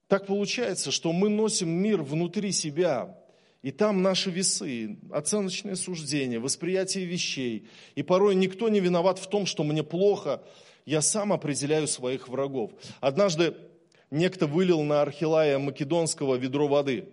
так 0.06 0.26
получается, 0.26 0.90
что 0.90 1.12
мы 1.12 1.28
носим 1.28 1.68
мир 1.68 2.02
внутри 2.02 2.52
себя, 2.52 3.19
и 3.62 3.72
там 3.72 4.00
наши 4.02 4.30
весы, 4.30 4.96
оценочные 5.10 5.76
суждения, 5.76 6.40
восприятие 6.40 7.04
вещей. 7.04 7.68
И 7.94 8.02
порой 8.02 8.34
никто 8.34 8.68
не 8.70 8.80
виноват 8.80 9.18
в 9.18 9.28
том, 9.28 9.44
что 9.44 9.64
мне 9.64 9.82
плохо. 9.82 10.42
Я 10.86 11.02
сам 11.02 11.32
определяю 11.32 11.86
своих 11.86 12.28
врагов. 12.28 12.72
Однажды 13.00 13.54
некто 14.10 14.46
вылил 14.46 14.82
на 14.82 15.02
Архилая 15.02 15.58
Македонского 15.58 16.36
ведро 16.36 16.68
воды. 16.68 17.08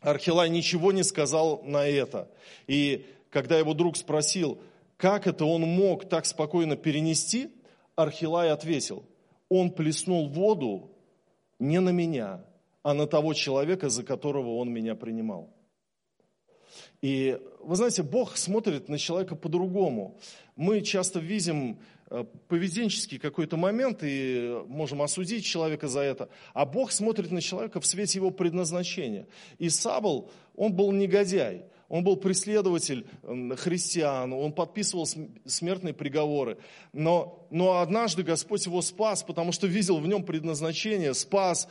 Архилай 0.00 0.48
ничего 0.50 0.90
не 0.90 1.04
сказал 1.04 1.62
на 1.64 1.86
это. 1.86 2.28
И 2.66 3.06
когда 3.30 3.56
его 3.56 3.72
друг 3.72 3.96
спросил, 3.96 4.60
как 4.96 5.28
это 5.28 5.44
он 5.44 5.62
мог 5.62 6.08
так 6.08 6.26
спокойно 6.26 6.76
перенести, 6.76 7.50
Архилай 7.94 8.50
ответил, 8.50 9.04
он 9.48 9.70
плеснул 9.70 10.28
воду 10.28 10.90
не 11.60 11.80
на 11.80 11.90
меня, 11.90 12.44
а 12.82 12.94
на 12.94 13.06
того 13.06 13.32
человека, 13.34 13.88
за 13.88 14.02
которого 14.02 14.56
он 14.56 14.70
меня 14.70 14.96
принимал. 14.96 15.50
И 17.00 17.38
вы 17.60 17.76
знаете, 17.76 18.02
Бог 18.02 18.36
смотрит 18.36 18.88
на 18.88 18.98
человека 18.98 19.36
по-другому. 19.36 20.18
Мы 20.56 20.80
часто 20.80 21.20
видим 21.20 21.78
э, 22.10 22.24
поведенческий 22.48 23.18
какой-то 23.18 23.56
момент 23.56 24.00
и 24.02 24.60
можем 24.66 25.02
осудить 25.02 25.44
человека 25.44 25.88
за 25.88 26.00
это. 26.00 26.28
А 26.54 26.64
Бог 26.64 26.92
смотрит 26.92 27.30
на 27.30 27.40
человека 27.40 27.80
в 27.80 27.86
свете 27.86 28.18
его 28.18 28.30
предназначения. 28.30 29.26
И 29.58 29.68
Савол, 29.68 30.30
он 30.56 30.72
был 30.72 30.92
негодяй. 30.92 31.64
Он 31.88 32.04
был 32.04 32.16
преследователь 32.16 33.06
христиан, 33.56 34.32
он 34.34 34.52
подписывал 34.52 35.08
смертные 35.46 35.94
приговоры. 35.94 36.58
Но, 36.92 37.46
но 37.50 37.80
однажды 37.80 38.22
Господь 38.22 38.66
его 38.66 38.82
спас, 38.82 39.22
потому 39.22 39.52
что 39.52 39.66
видел 39.66 39.98
в 39.98 40.06
нем 40.06 40.22
предназначение, 40.22 41.14
спас 41.14 41.66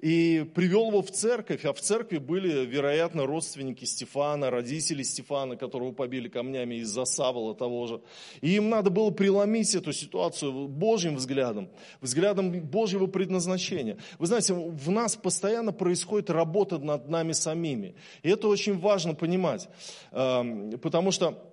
и 0.00 0.50
привел 0.54 0.88
его 0.88 1.02
в 1.02 1.10
церковь, 1.10 1.64
а 1.66 1.74
в 1.74 1.80
церкви 1.80 2.16
были, 2.16 2.64
вероятно, 2.64 3.26
родственники 3.26 3.84
Стефана, 3.84 4.50
родители 4.50 5.02
Стефана, 5.02 5.56
которого 5.56 5.92
побили 5.92 6.28
камнями 6.28 6.76
из-за 6.76 7.04
Савола 7.04 7.54
того 7.54 7.86
же. 7.86 8.00
И 8.40 8.56
им 8.56 8.70
надо 8.70 8.88
было 8.88 9.10
преломить 9.10 9.74
эту 9.74 9.92
ситуацию 9.92 10.68
Божьим 10.68 11.16
взглядом, 11.16 11.68
взглядом 12.00 12.50
Божьего 12.62 13.08
предназначения. 13.08 13.98
Вы 14.18 14.26
знаете, 14.26 14.54
в 14.54 14.90
нас 14.90 15.16
постоянно 15.16 15.72
происходит 15.72 16.30
работа 16.30 16.78
над 16.78 17.08
нами 17.08 17.32
самими. 17.32 17.94
И 18.22 18.30
это 18.30 18.48
очень 18.48 18.78
важно 18.78 19.14
понимать, 19.14 19.68
эм, 20.12 20.78
потому 20.78 21.10
что, 21.10 21.52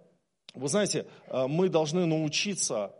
вы 0.53 0.69
знаете, 0.69 1.05
э, 1.27 1.47
мы 1.47 1.67
должны 1.67 2.05
научиться 2.05 2.93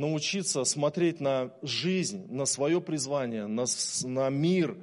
научиться 0.00 0.64
смотреть 0.64 1.20
на 1.20 1.52
жизнь, 1.62 2.26
на 2.30 2.46
свое 2.46 2.80
призвание, 2.80 3.46
на, 3.46 3.66
на 4.04 4.30
мир 4.30 4.76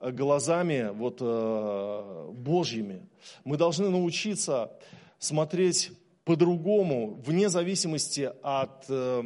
э, 0.00 0.10
глазами 0.10 0.90
вот, 0.92 1.18
э, 1.20 2.30
Божьими. 2.32 3.08
Мы 3.44 3.56
должны 3.56 3.88
научиться 3.88 4.70
смотреть 5.18 5.92
по-другому, 6.24 7.20
вне 7.26 7.48
зависимости 7.48 8.30
от 8.42 8.84
э, 8.88 9.22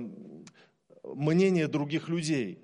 мнения 1.02 1.66
других 1.66 2.08
людей. 2.08 2.60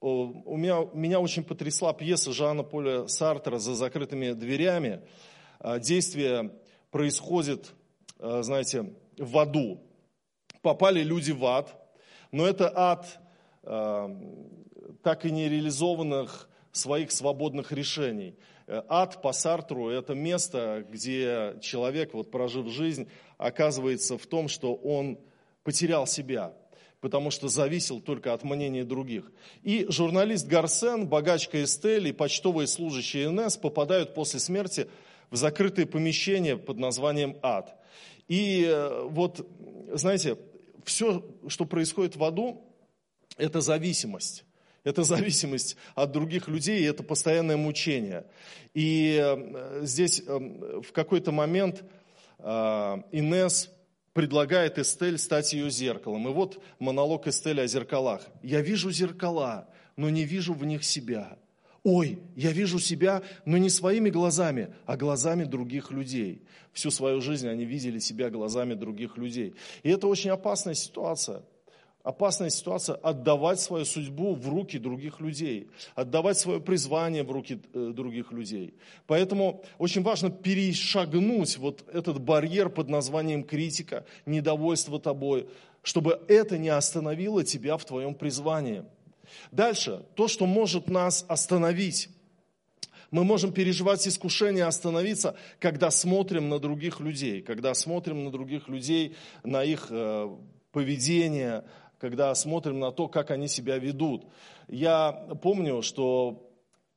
У 0.00 0.56
меня, 0.56 0.86
меня 0.92 1.20
очень 1.20 1.42
потрясла 1.42 1.92
пьеса 1.92 2.32
Жана 2.32 2.62
Поля 2.62 3.08
Сартера 3.08 3.58
«За 3.58 3.74
закрытыми 3.74 4.32
дверями». 4.32 5.00
Действие 5.80 6.52
происходит, 6.90 7.72
знаете, 8.18 8.92
в 9.16 9.38
аду. 9.38 9.80
Попали 10.60 11.02
люди 11.02 11.32
в 11.32 11.44
ад– 11.44 11.74
но 12.36 12.46
это 12.46 12.70
ад 12.74 13.18
э, 13.62 14.08
так 15.02 15.24
и 15.24 15.30
не 15.30 15.48
реализованных 15.48 16.50
своих 16.70 17.10
свободных 17.10 17.72
решений. 17.72 18.34
Э, 18.66 18.82
ад 18.90 19.22
по 19.22 19.32
Сартру– 19.32 19.88
это 19.88 20.14
место, 20.14 20.84
где 20.90 21.54
человек, 21.62 22.12
вот 22.12 22.30
прожив 22.30 22.68
жизнь, 22.68 23.08
оказывается 23.38 24.18
в 24.18 24.26
том, 24.26 24.48
что 24.48 24.74
он 24.74 25.18
потерял 25.64 26.06
себя, 26.06 26.52
потому 27.00 27.30
что 27.30 27.48
зависел 27.48 28.00
только 28.00 28.34
от 28.34 28.44
мнения 28.44 28.84
других. 28.84 29.32
И 29.62 29.86
журналист 29.88 30.46
Гарсен, 30.46 31.06
богачка 31.08 31.64
Эстель 31.64 32.08
и 32.08 32.12
почтовые 32.12 32.66
служащие 32.66 33.30
НС 33.30 33.56
попадают 33.56 34.12
после 34.12 34.40
смерти 34.40 34.88
в 35.30 35.36
закрытые 35.36 35.86
помещения 35.86 36.58
под 36.58 36.76
названием 36.76 37.38
ад. 37.40 37.74
И 38.28 38.66
э, 38.68 39.04
вот, 39.08 39.48
знаете, 39.94 40.36
все, 40.86 41.24
что 41.48 41.66
происходит 41.66 42.16
в 42.16 42.24
аду, 42.24 42.64
это 43.36 43.60
зависимость. 43.60 44.44
Это 44.84 45.02
зависимость 45.02 45.76
от 45.96 46.12
других 46.12 46.48
людей, 46.48 46.80
и 46.80 46.84
это 46.84 47.02
постоянное 47.02 47.56
мучение. 47.56 48.24
И 48.72 49.20
э, 49.20 49.80
здесь 49.84 50.22
э, 50.24 50.38
в 50.80 50.92
какой-то 50.92 51.32
момент 51.32 51.84
э, 52.38 52.42
Инес 53.10 53.70
предлагает 54.12 54.78
Эстель 54.78 55.18
стать 55.18 55.52
ее 55.52 55.68
зеркалом. 55.70 56.28
И 56.28 56.32
вот 56.32 56.62
монолог 56.78 57.26
Эстели 57.26 57.60
о 57.60 57.66
зеркалах. 57.66 58.22
«Я 58.42 58.60
вижу 58.60 58.92
зеркала, 58.92 59.68
но 59.96 60.08
не 60.08 60.24
вижу 60.24 60.54
в 60.54 60.64
них 60.64 60.84
себя. 60.84 61.36
Ой, 61.88 62.18
я 62.34 62.50
вижу 62.50 62.80
себя, 62.80 63.22
но 63.44 63.58
не 63.58 63.70
своими 63.70 64.10
глазами, 64.10 64.74
а 64.86 64.96
глазами 64.96 65.44
других 65.44 65.92
людей. 65.92 66.42
Всю 66.72 66.90
свою 66.90 67.20
жизнь 67.20 67.46
они 67.46 67.64
видели 67.64 68.00
себя 68.00 68.28
глазами 68.28 68.74
других 68.74 69.16
людей. 69.16 69.54
И 69.84 69.90
это 69.90 70.08
очень 70.08 70.30
опасная 70.30 70.74
ситуация. 70.74 71.42
опасная 72.02 72.50
ситуация 72.50 72.96
отдавать 72.96 73.60
свою 73.60 73.84
судьбу 73.84 74.34
в 74.34 74.48
руки 74.48 74.78
других 74.78 75.20
людей, 75.20 75.68
отдавать 75.94 76.36
свое 76.36 76.60
призвание 76.60 77.22
в 77.22 77.30
руки 77.30 77.60
э, 77.72 77.92
других 77.94 78.32
людей. 78.32 78.74
Поэтому 79.06 79.62
очень 79.78 80.02
важно 80.02 80.30
перешагнуть 80.30 81.56
вот 81.56 81.84
этот 81.92 82.20
барьер 82.20 82.68
под 82.68 82.88
названием 82.88 83.44
критика, 83.44 84.04
недовольство 84.26 84.98
тобой, 84.98 85.48
чтобы 85.84 86.20
это 86.26 86.58
не 86.58 86.68
остановило 86.68 87.44
тебя 87.44 87.76
в 87.76 87.84
твоем 87.84 88.16
призвании. 88.16 88.82
Дальше, 89.50 90.04
то, 90.14 90.28
что 90.28 90.46
может 90.46 90.88
нас 90.88 91.24
остановить. 91.28 92.08
Мы 93.10 93.24
можем 93.24 93.52
переживать 93.52 94.06
искушение 94.06 94.64
остановиться, 94.64 95.36
когда 95.60 95.90
смотрим 95.90 96.48
на 96.48 96.58
других 96.58 97.00
людей, 97.00 97.40
когда 97.42 97.72
смотрим 97.74 98.24
на 98.24 98.30
других 98.30 98.68
людей, 98.68 99.14
на 99.44 99.62
их 99.62 99.86
э, 99.90 100.36
поведение, 100.72 101.64
когда 101.98 102.34
смотрим 102.34 102.80
на 102.80 102.92
то, 102.92 103.08
как 103.08 103.30
они 103.30 103.48
себя 103.48 103.78
ведут. 103.78 104.26
Я 104.68 105.12
помню, 105.42 105.82
что 105.82 106.45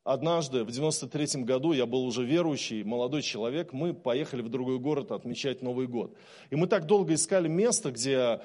однажды, 0.04 0.64
в 0.64 0.72
93 0.72 1.44
году, 1.44 1.72
я 1.74 1.86
был 1.86 2.06
уже 2.06 2.26
верующий, 2.26 2.84
молодой 2.84 3.22
человек, 3.22 3.74
мы 3.74 3.94
поехали 3.94 4.42
в 4.42 4.50
другой 4.50 4.80
город 4.80 5.12
отмечать 5.12 5.62
Новый 5.62 5.88
год. 5.88 6.16
И 6.50 6.56
мы 6.56 6.68
так 6.68 6.86
долго 6.86 7.14
искали 7.14 7.48
место, 7.48 7.92
где 7.92 8.42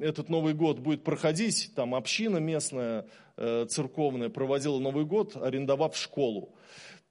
этот 0.00 0.28
Новый 0.28 0.54
год 0.54 0.78
будет 0.78 1.04
проходить, 1.04 1.72
там 1.74 1.94
община 1.94 2.38
местная, 2.38 3.06
э, 3.36 3.66
церковная 3.68 4.28
проводила 4.28 4.78
Новый 4.78 5.04
год, 5.04 5.36
арендовав 5.36 5.96
школу. 5.96 6.54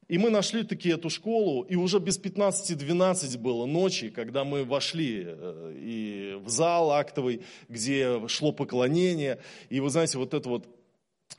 И 0.07 0.17
мы 0.17 0.29
нашли 0.29 0.63
таки 0.63 0.89
эту 0.89 1.09
школу, 1.09 1.61
и 1.63 1.75
уже 1.75 1.99
без 1.99 2.19
15-12 2.19 3.37
было 3.37 3.65
ночи, 3.65 4.09
когда 4.09 4.43
мы 4.43 4.65
вошли 4.65 5.23
э, 5.25 5.73
и 5.77 6.37
в 6.43 6.49
зал 6.49 6.91
актовый, 6.91 7.43
где 7.69 8.27
шло 8.27 8.51
поклонение. 8.51 9.39
И 9.69 9.79
вы 9.79 9.89
знаете, 9.89 10.17
вот 10.17 10.33
это 10.33 10.49
вот 10.49 10.67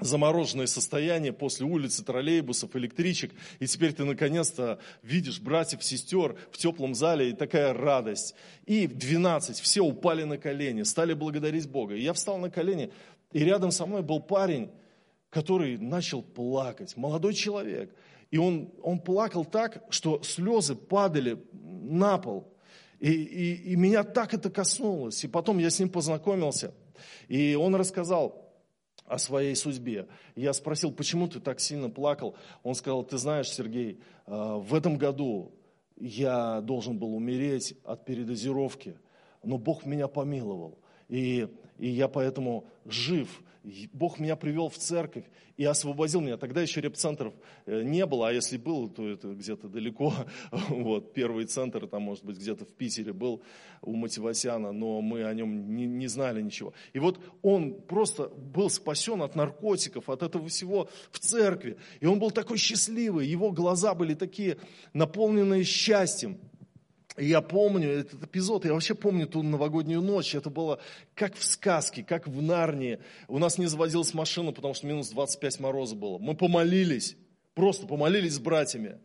замороженное 0.00 0.66
состояние 0.66 1.32
после 1.32 1.66
улицы, 1.66 2.04
троллейбусов, 2.04 2.74
электричек, 2.76 3.32
и 3.60 3.66
теперь 3.66 3.92
ты 3.92 4.04
наконец-то 4.04 4.78
видишь 5.02 5.40
братьев, 5.40 5.84
сестер 5.84 6.36
в 6.50 6.58
теплом 6.58 6.94
зале, 6.94 7.30
и 7.30 7.32
такая 7.32 7.72
радость. 7.72 8.34
И 8.66 8.86
в 8.86 8.96
12 8.96 9.60
все 9.60 9.82
упали 9.82 10.24
на 10.24 10.38
колени, 10.38 10.82
стали 10.82 11.14
благодарить 11.14 11.68
Бога. 11.68 11.94
И 11.94 12.02
я 12.02 12.12
встал 12.12 12.38
на 12.38 12.50
колени, 12.50 12.92
и 13.32 13.40
рядом 13.40 13.70
со 13.70 13.86
мной 13.86 14.02
был 14.02 14.20
парень, 14.20 14.70
который 15.30 15.78
начал 15.78 16.22
плакать, 16.22 16.96
молодой 16.96 17.34
человек– 17.34 17.94
и 18.32 18.38
он, 18.38 18.70
он 18.82 18.98
плакал 18.98 19.44
так, 19.44 19.84
что 19.90 20.22
слезы 20.22 20.74
падали 20.74 21.38
на 21.52 22.16
пол. 22.16 22.50
И, 22.98 23.12
и, 23.12 23.72
и 23.72 23.76
меня 23.76 24.04
так 24.04 24.32
это 24.32 24.48
коснулось. 24.48 25.22
И 25.22 25.28
потом 25.28 25.58
я 25.58 25.68
с 25.68 25.78
ним 25.78 25.90
познакомился. 25.90 26.72
И 27.28 27.54
он 27.54 27.74
рассказал 27.74 28.41
о 29.12 29.18
своей 29.18 29.54
судьбе. 29.54 30.08
Я 30.34 30.54
спросил, 30.54 30.90
почему 30.90 31.28
ты 31.28 31.38
так 31.38 31.60
сильно 31.60 31.90
плакал? 31.90 32.34
Он 32.62 32.74
сказал, 32.74 33.04
ты 33.04 33.18
знаешь, 33.18 33.50
Сергей, 33.50 34.00
а, 34.26 34.56
в 34.56 34.74
этом 34.74 34.96
году 34.96 35.52
я 35.96 36.62
должен 36.62 36.98
был 36.98 37.14
умереть 37.14 37.74
от 37.84 38.06
передозировки, 38.06 38.98
но 39.42 39.58
Бог 39.58 39.84
меня 39.84 40.08
помиловал. 40.08 40.78
И, 41.12 41.46
и 41.78 41.88
я 41.90 42.08
поэтому 42.08 42.64
жив. 42.86 43.28
Бог 43.92 44.18
меня 44.18 44.34
привел 44.34 44.70
в 44.70 44.78
церковь 44.78 45.24
и 45.58 45.64
освободил 45.64 46.22
меня. 46.22 46.38
Тогда 46.38 46.62
еще 46.62 46.80
репцентров 46.80 47.34
э, 47.66 47.82
не 47.82 48.06
было, 48.06 48.28
а 48.28 48.32
если 48.32 48.56
был, 48.56 48.88
то 48.88 49.06
это 49.06 49.28
где-то 49.34 49.68
далеко. 49.68 50.14
Вот, 50.70 51.12
первый 51.12 51.44
центр, 51.44 51.86
там, 51.86 52.02
может 52.02 52.24
быть, 52.24 52.38
где-то 52.38 52.64
в 52.64 52.72
Питере 52.72 53.12
был 53.12 53.42
у 53.82 53.94
Мативасяна, 53.94 54.72
но 54.72 55.02
мы 55.02 55.24
о 55.24 55.34
нем 55.34 55.76
не, 55.76 55.84
не 55.84 56.08
знали 56.08 56.40
ничего. 56.40 56.72
И 56.94 56.98
вот 56.98 57.20
он 57.42 57.74
просто 57.82 58.28
был 58.28 58.70
спасен 58.70 59.20
от 59.20 59.36
наркотиков, 59.36 60.08
от 60.08 60.22
этого 60.22 60.48
всего 60.48 60.88
в 61.10 61.18
церкви. 61.18 61.76
И 62.00 62.06
он 62.06 62.18
был 62.18 62.30
такой 62.30 62.56
счастливый, 62.56 63.26
его 63.26 63.52
глаза 63.52 63.94
были 63.94 64.14
такие 64.14 64.56
наполненные 64.94 65.64
счастьем. 65.64 66.38
И 67.18 67.26
я 67.26 67.42
помню 67.42 67.90
этот 67.90 68.24
эпизод, 68.24 68.64
я 68.64 68.72
вообще 68.72 68.94
помню 68.94 69.26
ту 69.26 69.42
новогоднюю 69.42 70.00
ночь, 70.00 70.34
это 70.34 70.48
было 70.48 70.80
как 71.14 71.34
в 71.34 71.44
сказке, 71.44 72.02
как 72.02 72.26
в 72.26 72.40
Нарнии. 72.40 73.00
У 73.28 73.38
нас 73.38 73.58
не 73.58 73.66
заводилась 73.66 74.14
машина, 74.14 74.52
потому 74.52 74.72
что 74.72 74.86
минус 74.86 75.10
25 75.10 75.60
мороза 75.60 75.94
было. 75.94 76.18
Мы 76.18 76.34
помолились, 76.34 77.16
просто 77.54 77.86
помолились 77.86 78.34
с 78.34 78.38
братьями. 78.38 78.98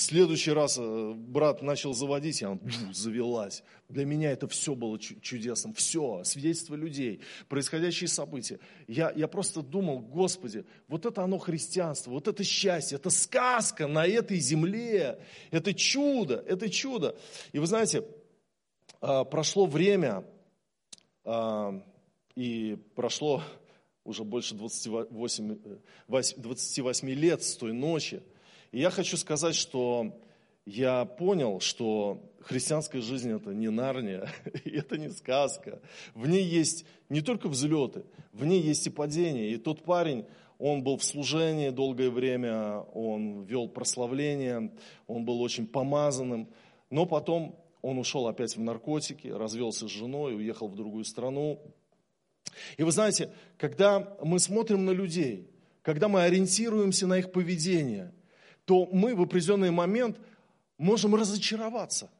В 0.00 0.02
следующий 0.02 0.52
раз 0.52 0.78
э, 0.78 1.12
брат 1.14 1.60
начал 1.60 1.92
заводить, 1.92 2.40
и 2.40 2.46
она 2.46 2.58
завелась. 2.94 3.62
Для 3.90 4.06
меня 4.06 4.30
это 4.30 4.48
все 4.48 4.74
было 4.74 4.98
чудесным. 4.98 5.74
Все, 5.74 6.24
свидетельство 6.24 6.74
людей, 6.74 7.20
происходящие 7.50 8.08
события. 8.08 8.60
Я, 8.88 9.12
я 9.14 9.28
просто 9.28 9.60
думал, 9.60 9.98
Господи, 9.98 10.64
вот 10.88 11.04
это 11.04 11.22
оно 11.22 11.36
христианство, 11.36 12.12
вот 12.12 12.28
это 12.28 12.42
счастье, 12.44 12.96
это 12.96 13.10
сказка 13.10 13.86
на 13.86 14.06
этой 14.06 14.38
земле. 14.38 15.22
Это 15.50 15.74
чудо, 15.74 16.42
это 16.48 16.70
чудо. 16.70 17.14
И 17.52 17.58
вы 17.58 17.66
знаете, 17.66 18.02
а, 19.02 19.24
прошло 19.24 19.66
время, 19.66 20.24
а, 21.24 21.78
и 22.36 22.78
прошло 22.94 23.42
уже 24.04 24.24
больше 24.24 24.54
28, 24.54 25.58
28 26.08 27.10
э, 27.10 27.14
лет 27.14 27.42
с 27.42 27.54
той 27.54 27.74
ночи, 27.74 28.22
и 28.72 28.80
я 28.80 28.90
хочу 28.90 29.16
сказать, 29.16 29.54
что 29.54 30.20
я 30.64 31.04
понял, 31.04 31.60
что 31.60 32.30
христианская 32.40 33.00
жизнь 33.00 33.30
это 33.32 33.50
не 33.50 33.68
нарния, 33.68 34.28
это 34.64 34.96
не 34.96 35.10
сказка. 35.10 35.80
В 36.14 36.28
ней 36.28 36.44
есть 36.44 36.84
не 37.08 37.20
только 37.20 37.48
взлеты, 37.48 38.04
в 38.32 38.44
ней 38.44 38.60
есть 38.60 38.86
и 38.86 38.90
падения. 38.90 39.50
И 39.50 39.56
тот 39.56 39.82
парень, 39.82 40.24
он 40.58 40.84
был 40.84 40.96
в 40.98 41.04
служении 41.04 41.70
долгое 41.70 42.10
время, 42.10 42.80
он 42.94 43.42
вел 43.42 43.68
прославление, 43.68 44.72
он 45.06 45.24
был 45.24 45.40
очень 45.40 45.66
помазанным, 45.66 46.48
но 46.90 47.06
потом 47.06 47.58
он 47.82 47.98
ушел 47.98 48.28
опять 48.28 48.56
в 48.56 48.60
наркотики, 48.60 49.28
развелся 49.28 49.88
с 49.88 49.90
женой, 49.90 50.36
уехал 50.36 50.68
в 50.68 50.76
другую 50.76 51.04
страну. 51.04 51.60
И 52.76 52.82
вы 52.82 52.92
знаете, 52.92 53.32
когда 53.56 54.16
мы 54.22 54.38
смотрим 54.38 54.84
на 54.84 54.90
людей, 54.90 55.50
когда 55.82 56.08
мы 56.08 56.22
ориентируемся 56.22 57.08
на 57.08 57.18
их 57.18 57.32
поведение– 57.32 58.14
то 58.64 58.86
мы 58.86 59.14
в 59.14 59.22
определенный 59.22 59.70
момент 59.70 60.18
можем 60.78 61.14
разочароваться 61.14 62.10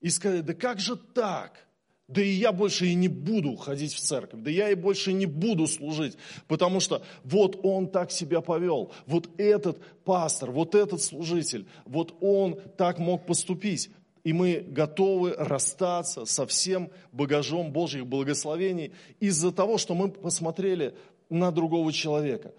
и 0.00 0.08
сказать, 0.10 0.44
да 0.44 0.54
как 0.54 0.80
же 0.80 0.96
так? 0.96 1.66
Да 2.10 2.20
и 2.20 2.30
я 2.30 2.50
больше 2.50 2.86
и 2.86 2.94
не 2.94 3.06
буду 3.06 3.54
ходить 3.54 3.94
в 3.94 4.00
церковь, 4.00 4.40
да 4.42 4.50
я 4.50 4.70
и 4.70 4.74
больше 4.74 5.12
не 5.12 5.26
буду 5.26 5.68
служить, 5.68 6.16
потому 6.48 6.80
что 6.80 7.04
вот 7.22 7.60
он 7.62 7.86
так 7.86 8.10
себя 8.10 8.40
повел, 8.40 8.90
вот 9.06 9.28
этот 9.38 9.80
пастор, 10.04 10.50
вот 10.50 10.74
этот 10.74 11.00
служитель, 11.02 11.68
вот 11.84 12.16
он 12.20 12.60
так 12.76 12.98
мог 12.98 13.26
поступить. 13.26 13.90
И 14.24 14.32
мы 14.32 14.60
готовы 14.60 15.34
расстаться 15.38 16.26
со 16.26 16.46
всем 16.46 16.90
багажом 17.12 17.72
Божьих 17.72 18.06
благословений 18.06 18.92
из-за 19.20 19.52
того, 19.52 19.78
что 19.78 19.94
мы 19.94 20.10
посмотрели 20.10 20.94
на 21.30 21.52
другого 21.52 21.92
человека. 21.92 22.52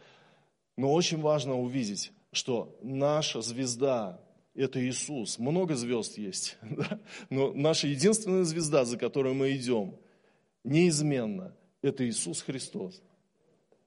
Но 0.78 0.92
очень 0.94 1.20
важно 1.20 1.60
увидеть, 1.60 2.14
что 2.32 2.78
наша 2.82 3.42
звезда– 3.42 4.20
это 4.56 4.84
Иисус. 4.86 5.38
Много 5.38 5.76
звезд 5.76 6.18
есть, 6.18 6.58
да? 6.62 7.00
но 7.30 7.54
наша 7.54 7.88
единственная 7.88 8.44
звезда, 8.44 8.86
за 8.86 8.98
которой 8.98 9.34
мы 9.34 9.52
идем, 9.54 9.96
неизменно– 10.64 11.56
это 11.82 12.08
Иисус 12.08 12.42
Христос. 12.42 13.02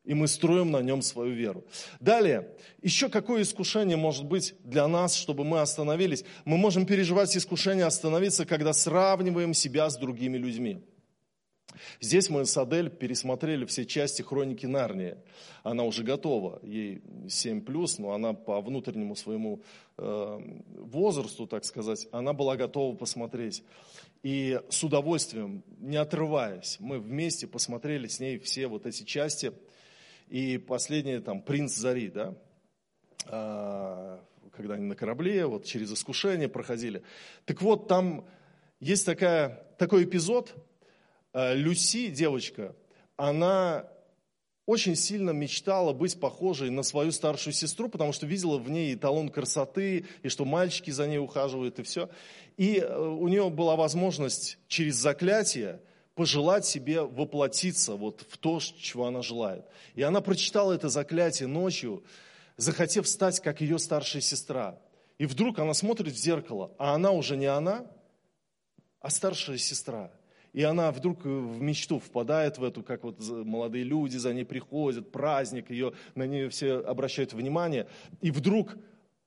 И 0.04 0.12
мы 0.12 0.28
строим 0.28 0.70
на 0.70 0.83
нем 0.83 1.00
свою 1.00 1.33
веру. 1.33 1.64
Далее, 1.98 2.50
еще 2.83 3.09
какое 3.09 3.40
искушение 3.40 3.96
может 3.96 4.26
быть 4.26 4.54
для 4.62 4.87
нас, 4.87 5.14
чтобы 5.14 5.44
мы 5.44 5.61
остановились? 5.61 6.24
Мы 6.44 6.59
можем 6.59 6.85
переживать 6.85 7.35
искушение 7.35 7.87
остановиться, 7.87 8.44
когда 8.44 8.74
сравниваем 8.74 9.54
себя 9.54 9.88
с 9.88 9.96
другими 9.96 10.37
людьми. 10.37 10.83
Здесь 12.00 12.28
мы 12.28 12.44
с 12.44 12.56
Адель 12.56 12.90
пересмотрели 12.90 13.64
все 13.64 13.84
части 13.84 14.22
хроники 14.22 14.66
Нарнии. 14.66 15.16
Она 15.62 15.84
уже 15.84 16.02
готова, 16.04 16.60
ей 16.62 17.02
7 17.28 17.62
плюс, 17.62 17.98
но 17.98 18.12
она 18.12 18.32
по 18.32 18.60
внутреннему 18.60 19.16
своему 19.16 19.62
э, 19.96 20.40
возрасту, 20.78 21.46
так 21.46 21.64
сказать, 21.64 22.06
она 22.12 22.32
была 22.32 22.56
готова 22.56 22.94
посмотреть. 22.96 23.62
И 24.22 24.60
с 24.68 24.82
удовольствием, 24.82 25.62
не 25.78 25.96
отрываясь, 25.96 26.76
мы 26.80 26.98
вместе 26.98 27.46
посмотрели 27.46 28.06
с 28.08 28.20
ней 28.20 28.38
все 28.38 28.66
вот 28.66 28.87
эти 28.87 29.02
части. 29.02 29.52
И 30.28 30.58
последнее, 30.58 31.20
там, 31.20 31.42
«Принц 31.42 31.74
Зари», 31.74 32.08
да, 32.08 32.34
а, 33.26 34.24
когда 34.56 34.74
они 34.74 34.84
на 34.87 34.96
корабле, 34.96 35.46
вот 35.46 35.64
через 35.64 35.92
искушение 35.92 36.48
проходили. 36.48 37.02
Так 37.44 37.60
вот, 37.60 37.88
там 37.88 38.24
есть 38.80 39.04
такая, 39.04 39.66
такой 39.78 40.04
эпизод– 40.04 40.54
Люси, 41.35 42.09
девочка, 42.09 42.75
она 43.16 43.88
очень 44.66 44.97
сильно 44.97 45.31
мечтала 45.31 45.92
быть 45.92 46.18
похожей 46.18 46.70
на 46.70 46.83
свою 46.83 47.12
старшую 47.12 47.53
сестру, 47.53 47.88
потому 47.88 48.12
что 48.12 48.27
видела 48.27 48.57
в 48.57 48.70
ней 48.70 48.94
эталон 48.94 49.29
красоты, 49.29 50.07
и 50.23 50.29
что 50.29 50.44
мальчики 50.44 50.90
за 50.90 51.07
ней 51.07 51.18
ухаживают, 51.18 51.79
и 51.79 51.83
все. 51.83 52.09
И 52.57 52.79
э, 52.79 52.99
у 52.99 53.29
нее 53.29 53.51
была 53.51 53.77
возможность 53.77 54.59
через 54.68 54.97
заклятие 54.97 55.81
пожелать 56.14 56.64
себе 56.64 57.03
воплотиться 57.03 57.97
вот 57.97 58.25
в 58.29 58.38
то, 58.38 58.61
чего 58.61 59.07
она 59.07 59.20
желает. 59.20 59.66
И 59.94 60.03
она 60.03 60.20
прочитала 60.20 60.73
это 60.73 60.88
заклятие 60.88 61.49
ночью, 61.49 62.05
захотев 62.57 63.07
стать, 63.09 63.40
как 63.40 63.61
ее 63.61 63.79
старшая 63.79 64.23
сестра. 64.23 64.79
И 65.18 65.27
вдруг 65.27 65.59
она 65.59 65.75
смотрит 65.75 66.12
в 66.12 66.16
зеркало, 66.16 66.73
а 66.79 66.94
она 66.94 67.11
уже 67.11 67.37
не 67.37 67.47
она, 67.47 67.87
а 69.01 69.11
старшая 69.11 69.59
сестра. 69.59 70.11
И 70.55 70.62
она 70.62 70.93
вдруг 70.93 71.25
в 71.25 71.61
мечту 71.61 71.99
впадает 71.99 72.59
в 72.59 72.64
эту, 72.64 72.85
как 72.85 73.03
вот 73.03 73.19
молодые 73.29 73.83
люди 73.83 74.17
за 74.17 74.33
ней 74.33 74.45
приходят, 74.45 75.11
праздник, 75.11 75.69
ее, 75.69 75.95
на 76.14 76.29
нее 76.29 76.49
все 76.49 76.77
обращают 76.77 77.33
внимание. 77.33 77.88
И 78.21 78.31
вдруг 78.31 78.77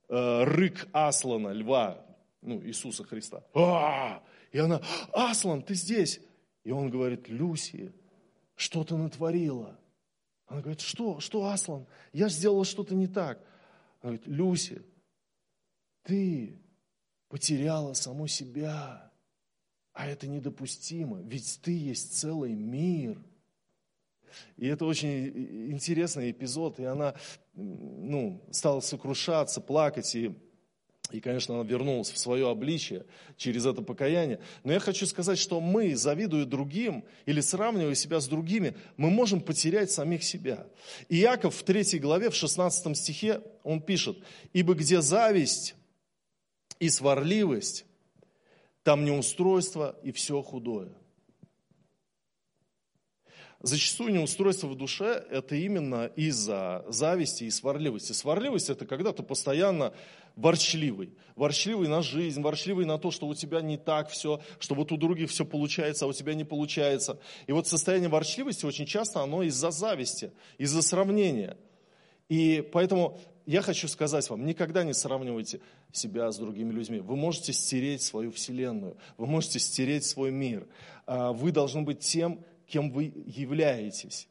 э, 0.07 0.43
рык 0.45 0.87
Аслана, 0.93 1.49
льва, 1.49 2.05
ну, 2.41 2.63
Иисуса 2.63 3.03
Христа. 3.03 3.43
А-а-а! 3.53 4.23
И 4.53 4.57
она, 4.57 4.81
Аслан, 5.11 5.61
ты 5.61 5.75
здесь? 5.75 6.21
И 6.63 6.71
он 6.71 6.89
говорит, 6.89 7.27
Люси, 7.27 7.93
что 8.55 8.85
ты 8.85 8.95
натворила? 8.95 9.77
Она 10.45 10.61
говорит, 10.61 10.79
что, 10.79 11.19
что, 11.19 11.45
Аслан? 11.49 11.87
Я 12.13 12.29
сделала 12.29 12.63
что-то 12.63 12.95
не 12.95 13.07
так. 13.07 13.39
Она 14.01 14.13
говорит, 14.13 14.27
Люси, 14.27 14.81
ты 16.03 16.57
потеряла 17.27 17.91
саму 17.91 18.27
себя. 18.27 19.06
А 19.97 20.05
это 20.05 20.27
недопустимо, 20.27 21.21
ведь 21.23 21.59
ты 21.63 21.75
есть 21.75 22.19
целый 22.19 22.53
мир. 22.53 23.17
И 24.55 24.67
это 24.67 24.85
очень 24.85 25.71
интересный 25.71 26.29
эпизод, 26.29 26.79
и 26.79 26.83
она 26.83 27.15
ну, 27.55 28.39
стала 28.51 28.79
сокрушаться, 28.79 29.59
плакать, 29.59 30.13
и 30.13 30.35
и, 31.09 31.19
конечно, 31.21 31.55
она 31.55 31.63
вернулась 31.63 32.11
в 32.11 32.17
свое 32.17 32.47
обличие 32.47 33.05
через 33.37 33.65
это 33.65 33.81
покаяние. 33.81 34.39
Но 34.63 34.73
я 34.73 34.79
хочу 34.79 35.07
сказать, 35.07 35.39
что 35.39 35.61
мы, 35.61 35.95
завидуя 35.95 36.45
другим 36.45 37.03
или 37.25 37.39
сравнивая 37.39 37.95
себя 37.95 38.19
с 38.19 38.27
другими, 38.27 38.75
мы 38.97 39.09
можем 39.09 39.41
потерять 39.41 39.89
самих 39.89 40.21
себя. 40.23 40.67
И 41.07 41.21
Иаков 41.21 41.55
в 41.55 41.63
3 41.63 41.97
главе, 41.99 42.29
в 42.29 42.35
16 42.35 42.95
стихе, 42.95 43.41
он 43.63 43.81
пишет, 43.81 44.17
«Ибо 44.53 44.75
где 44.75 45.01
зависть 45.01 45.75
и 46.77 46.89
сварливость, 46.89 47.86
там 48.87 49.03
неустройство 49.03 49.97
и 50.01 50.13
все 50.13 50.41
худое». 50.41 50.93
Зачастую 53.59 54.13
неустройство 54.13 54.67
в 54.67 54.75
душе– 54.75 55.25
это 55.29 55.55
именно 55.55 56.05
из-за 56.15 56.85
зависти 56.87 57.43
и 57.43 57.49
сварливости. 57.49 58.13
Сварливость– 58.13 58.69
это 58.69 58.85
когда 58.85 59.11
ты 59.11 59.23
постоянно 59.23 59.93
ворчливый. 60.37 61.17
Ворчливый 61.35 61.89
на 61.89 62.01
жизнь, 62.01 62.41
ворчливый 62.41 62.85
на 62.85 62.97
то, 62.97 63.11
что 63.11 63.27
у 63.27 63.35
тебя 63.35 63.59
не 63.59 63.75
так 63.75 64.09
все, 64.09 64.39
что 64.57 64.73
вот 64.73 64.93
у 64.93 64.97
других 64.97 65.31
все 65.31 65.43
получается, 65.43 66.05
а 66.05 66.07
у 66.07 66.13
тебя 66.13 66.33
не 66.33 66.45
получается. 66.45 67.19
И 67.45 67.51
вот 67.51 67.67
состояние 67.67 68.07
ворчливости 68.07 68.65
очень 68.65 68.85
часто 68.85 69.21
оно 69.21 69.43
из-за 69.43 69.71
зависти, 69.71 70.31
из-за 70.57 70.81
сравнения. 70.81 71.57
И 72.29 72.65
поэтому 72.71 73.19
я 73.47 73.61
хочу 73.61 73.87
сказать 73.87 74.29
вам, 74.29 74.45
никогда 74.45 74.83
не 74.83 74.93
сравнивайте 74.93 75.61
себя 75.93 76.29
с 76.31 76.37
другими 76.37 76.73
людьми. 76.73 76.99
Вы 76.99 77.15
можете 77.15 77.53
стереть 77.53 78.01
свою 78.01 78.29
вселенную, 78.31 78.97
вы 79.15 79.25
можете 79.25 79.57
стереть 79.59 80.03
свой 80.03 80.31
мир. 80.31 80.67
А 81.05 81.31
вы 81.31 81.53
должны 81.53 81.83
быть 81.83 81.99
тем, 81.99 82.43
кем 82.67 82.91
вы 82.91 83.13
являетесь, 83.25 84.27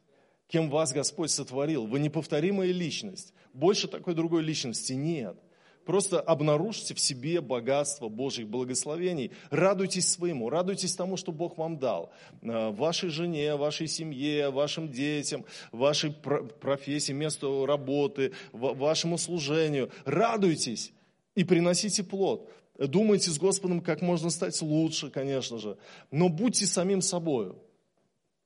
кем 0.48 0.68
вас 0.68 0.92
Господь 0.92 1.30
сотворил. 1.30 1.86
Вы 1.86 1.98
неповторимая 1.98 2.70
личность. 2.70 3.32
Больше 3.54 3.88
такой 3.88 4.14
другой 4.14 4.42
личности 4.42 4.92
нет. 4.92 5.38
Просто 5.86 6.20
обнаружьте 6.20 6.94
в 6.94 7.00
себе 7.00 7.40
богатство 7.40 8.08
Божьих 8.08 8.48
благословений. 8.48 9.30
Радуйтесь 9.50 10.10
своему, 10.10 10.50
радуйтесь 10.50 10.96
тому, 10.96 11.16
что 11.16 11.30
Бог 11.30 11.58
вам 11.58 11.78
дал. 11.78 12.10
Э, 12.42 12.70
вашей 12.70 13.08
жене, 13.08 13.54
вашей 13.54 13.86
семье, 13.86 14.50
вашим 14.50 14.90
детям, 14.90 15.44
вашей 15.70 16.10
профессии, 16.10 17.12
месту 17.12 17.66
работы, 17.66 18.32
вашему 18.52 19.16
служению. 19.16 19.90
Радуйтесь 20.04 20.92
и 21.36 21.44
приносите 21.44 22.02
плод. 22.02 22.50
Думайте 22.76 23.30
с 23.30 23.38
Господом, 23.38 23.80
как 23.80 24.02
можно 24.02 24.28
стать 24.30 24.60
лучше, 24.60 25.08
конечно 25.08 25.58
же. 25.58 25.78
Но 26.10 26.28
будьте 26.28 26.66
самим 26.66 27.00
собою. 27.00 27.62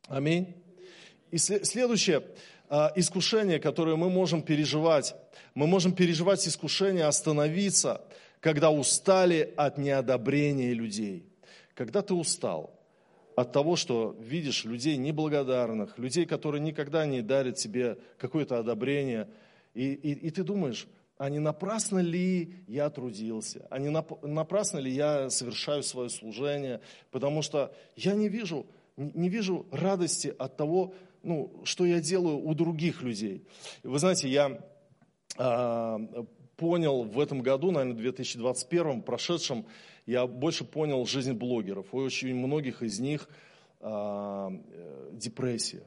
Аминь. 0.09 0.55
И 1.31 1.39
следующее 1.39 2.23
а, 2.73 2.93
искушение, 2.95 3.59
которое 3.59 3.97
мы 3.97 4.09
можем 4.09 4.43
переживать, 4.43 5.17
мы 5.55 5.67
можем 5.67 5.93
переживать 5.93 6.47
искушение 6.47 7.05
остановиться, 7.05 8.01
когда 8.39 8.71
устали 8.71 9.53
от 9.57 9.77
неодобрения 9.77 10.73
людей. 10.73 11.27
Когда 11.75 12.01
ты 12.01 12.15
устал 12.15 12.79
от 13.35 13.51
того, 13.53 13.75
что 13.75 14.17
видишь 14.21 14.65
людей 14.65 14.97
неблагодарных, 14.99 15.99
людей, 15.99 16.27
которые 16.27 16.61
никогда 16.61 17.07
не 17.07 17.23
дарят 17.23 17.57
тебе 17.57 17.99
какое-то 18.19 18.61
одобрение, 18.61 19.29
и, 19.75 19.93
и, 19.93 20.13
и 20.13 20.31
ты 20.31 20.45
думаешь, 20.45 20.87
а 21.19 21.29
не 21.29 21.41
напрасно 21.41 21.99
ли 21.99 22.55
я 22.69 22.89
трудился, 22.89 23.67
а 23.69 23.81
не 23.81 23.91
напрасно 24.23 24.79
ли 24.79 24.93
я 24.93 25.29
совершаю 25.29 25.83
свое 25.83 26.09
служение, 26.09 26.81
потому 27.11 27.43
что 27.43 27.75
я 27.97 28.15
не 28.15 28.29
вижу 28.29 28.65
не 29.01 29.29
вижу 29.29 29.67
радости 29.71 30.35
от 30.39 30.57
того, 30.57 30.95
ну, 31.23 31.61
что 31.65 31.85
я 31.85 32.01
делаю 32.01 32.39
у 32.39 32.55
других 32.55 33.03
людей. 33.03 33.45
Вы 33.83 33.99
знаете, 33.99 34.29
я 34.29 34.61
а, 35.37 35.99
понял 36.57 37.05
в 37.05 37.19
этом 37.21 37.43
году, 37.43 37.71
наверное, 37.71 37.97
2021, 37.97 39.03
прошедшем, 39.03 39.67
я 40.07 40.27
больше 40.27 40.65
понял 40.65 41.07
жизнь 41.07 41.33
блогеров. 41.33 41.87
У 41.93 41.99
очень 41.99 42.35
многих 42.35 42.83
из 42.83 43.01
них 43.01 43.29
а, 43.81 44.51
депрессия. 45.13 45.85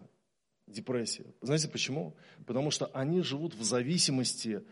Депрессия. 0.68 1.26
Знаете 1.42 1.68
почему? 1.68 2.16
Потому 2.46 2.72
что 2.72 2.88
они 2.94 3.22
живут 3.22 3.54
в 3.54 3.64
зависимости 3.64 4.56
от 4.58 4.66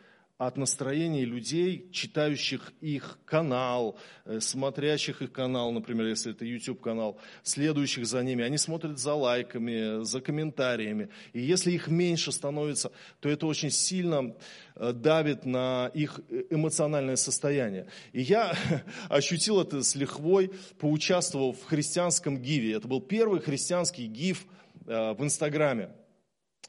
настроений 0.58 1.24
людей, 1.24 1.88
читающих 1.92 2.74
их 2.82 3.20
канал, 3.26 3.96
э, 4.26 4.40
смотрящих 4.40 5.22
их 5.22 5.32
канал, 5.32 5.72
например, 5.72 6.08
если 6.08 6.32
это 6.32 6.46
YouTube-канал, 6.46 7.20
следующих 7.44 8.08
за 8.08 8.24
ними. 8.24 8.44
Они 8.44 8.58
смотрят 8.58 8.98
за 8.98 9.14
лайками, 9.14 10.04
за 10.04 10.20
комментариями. 10.20 11.10
И 11.34 11.42
если 11.42 11.72
их 11.72 11.90
меньше 11.90 12.32
становится, 12.32 12.92
то 13.20 13.30
это 13.30 13.46
очень 13.46 13.70
сильно 13.70 14.36
э, 14.76 14.94
давит 14.94 15.46
на 15.46 15.92
их 15.94 16.20
э, 16.30 16.46
эмоциональное 16.50 17.18
состояние. 17.18 17.86
И 18.12 18.22
я 18.22 18.58
ощутил 19.10 19.62
это 19.62 19.84
с 19.84 19.94
лихвой, 19.94 20.52
поучаствовав 20.80 21.60
в 21.60 21.66
христианском 21.66 22.42
гиве. 22.42 22.74
Это 22.74 22.88
был 22.88 23.00
первый 23.00 23.42
христианский 23.42 24.08
гив 24.08 24.48
в 24.88 25.18
Инстаграме 25.20 25.90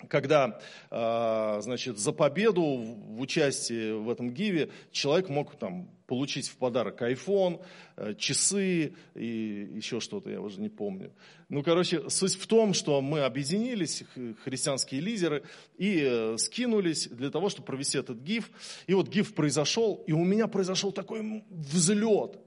когда, 0.08 0.60
а, 0.90 1.60
значит, 1.60 1.98
за 1.98 2.12
победу 2.12 2.62
в 2.62 3.20
участии 3.20 3.92
в 3.92 4.10
этом 4.10 4.30
гиве 4.30 4.70
человек 4.90 5.28
мог 5.28 5.56
там 5.56 5.88
получить 6.06 6.48
в 6.48 6.56
подарок 6.56 7.00
iPhone, 7.00 7.64
э, 7.96 8.14
часы 8.18 8.94
и 9.14 9.70
еще 9.72 9.98
что-то, 9.98 10.28
я 10.28 10.42
уже 10.42 10.60
не 10.60 10.68
помню. 10.68 11.10
Ну, 11.48 11.62
короче, 11.62 12.10
суть 12.10 12.34
в 12.34 12.46
том, 12.46 12.74
что 12.74 13.00
мы 13.00 13.20
объединились, 13.20 14.04
христианские 14.44 15.00
лидеры, 15.00 15.42
и 15.78 16.02
э, 16.04 16.36
скинулись 16.36 17.08
для 17.08 17.30
того, 17.30 17.48
чтобы 17.48 17.66
провести 17.66 17.96
этот 17.96 18.18
гиф. 18.18 18.50
И 18.86 18.94
вот 18.94 19.08
гиф 19.08 19.34
произошел, 19.34 20.04
и 20.06 20.12
у 20.12 20.22
меня 20.24 20.48
произошел 20.48 20.92
такой 20.92 21.42
взлет 21.48 22.38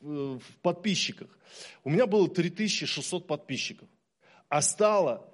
в 0.00 0.36
э, 0.36 0.38
подписчиках. 0.62 1.28
У 1.82 1.90
меня 1.90 2.06
было 2.06 2.28
3600 2.28 3.26
подписчиков, 3.26 3.88
а 4.48 4.62
стало 4.62 5.29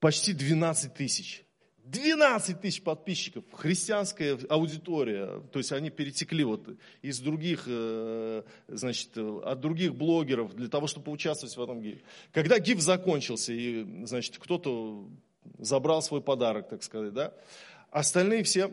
почти 0.00 0.32
12 0.32 0.94
тысяч. 0.94 1.44
12 1.84 2.60
тысяч 2.60 2.82
подписчиков, 2.82 3.44
христианская 3.50 4.38
аудитория, 4.50 5.40
то 5.52 5.58
есть 5.58 5.72
они 5.72 5.88
перетекли 5.88 6.44
вот 6.44 6.68
из 7.00 7.18
других, 7.18 7.64
э, 7.66 8.42
значит, 8.68 9.16
от 9.16 9.60
других 9.60 9.94
блогеров 9.94 10.54
для 10.54 10.68
того, 10.68 10.86
чтобы 10.86 11.06
поучаствовать 11.06 11.56
в 11.56 11.62
этом 11.62 11.80
гифе. 11.80 12.02
Когда 12.32 12.58
гиф 12.58 12.80
закончился, 12.80 13.54
и, 13.54 14.04
значит, 14.04 14.36
кто-то 14.38 15.08
забрал 15.58 16.02
свой 16.02 16.20
подарок, 16.20 16.68
так 16.68 16.82
сказать, 16.82 17.14
да, 17.14 17.32
остальные 17.90 18.42
все 18.42 18.70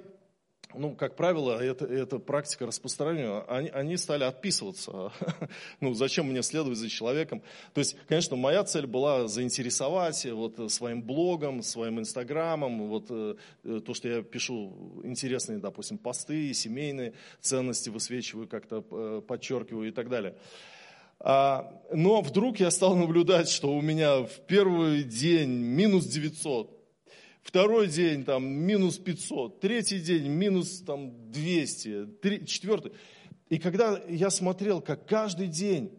ну, 0.77 0.95
как 0.95 1.15
правило, 1.15 1.61
это, 1.61 1.85
это 1.85 2.19
практика 2.19 2.65
распространена, 2.65 3.43
они, 3.43 3.69
они 3.69 3.97
стали 3.97 4.23
отписываться. 4.23 5.11
ну, 5.79 5.93
зачем 5.93 6.27
мне 6.27 6.43
следовать 6.43 6.77
за 6.77 6.89
человеком? 6.89 7.41
То 7.73 7.79
есть, 7.79 7.95
конечно, 8.07 8.35
моя 8.35 8.63
цель 8.63 8.88
была 8.88 9.27
заинтересовать 9.27 10.25
вот, 10.25 10.71
своим 10.71 11.01
блогом, 11.01 11.61
своим 11.63 11.99
инстаграмом, 11.99 12.88
вот, 12.88 13.05
э, 13.09 13.35
то, 13.63 13.93
что 13.93 14.07
я 14.07 14.21
пишу 14.21 15.01
интересные, 15.03 15.59
допустим, 15.59 15.97
посты, 15.97 16.53
семейные 16.53 17.13
ценности 17.41 17.89
высвечиваю, 17.89 18.47
как-то 18.47 18.83
э, 18.91 19.21
подчеркиваю 19.27 19.89
и 19.89 19.91
так 19.91 20.09
далее. 20.09 20.35
А, 21.19 21.81
но 21.91 22.21
вдруг 22.21 22.59
я 22.59 22.69
стал 22.71 22.95
наблюдать, 22.95 23.49
что 23.49 23.75
у 23.75 23.81
меня 23.81 24.23
в 24.23 24.39
первый 24.47 25.03
день 25.03 25.49
минус 25.49 26.05
900, 26.05 26.74
второй 27.45 27.88
день 27.88 28.25
там 28.25 28.45
минус 28.45 28.97
500, 28.97 29.62
третий 29.62 30.01
день 30.01 30.27
минус 30.27 30.81
там 30.81 31.31
200, 31.31 32.05
три, 32.21 32.45
четвертый. 32.45 32.91
И 33.47 33.60
когда 33.60 34.01
я 34.10 34.29
смотрел, 34.29 34.81
как 34.81 35.08
каждый 35.08 35.47
день 35.47 35.91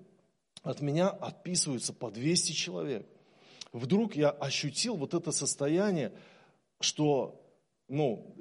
от 0.66 0.80
меня 0.80 1.08
отписываются 1.08 1.92
по 1.92 2.10
200 2.10 2.52
человек. 2.52 3.06
Вдруг 3.72 4.16
я 4.16 4.30
ощутил 4.30 4.96
вот 4.96 5.14
это 5.14 5.30
состояние, 5.30 6.12
что 6.80 7.40
ну, 7.88 8.34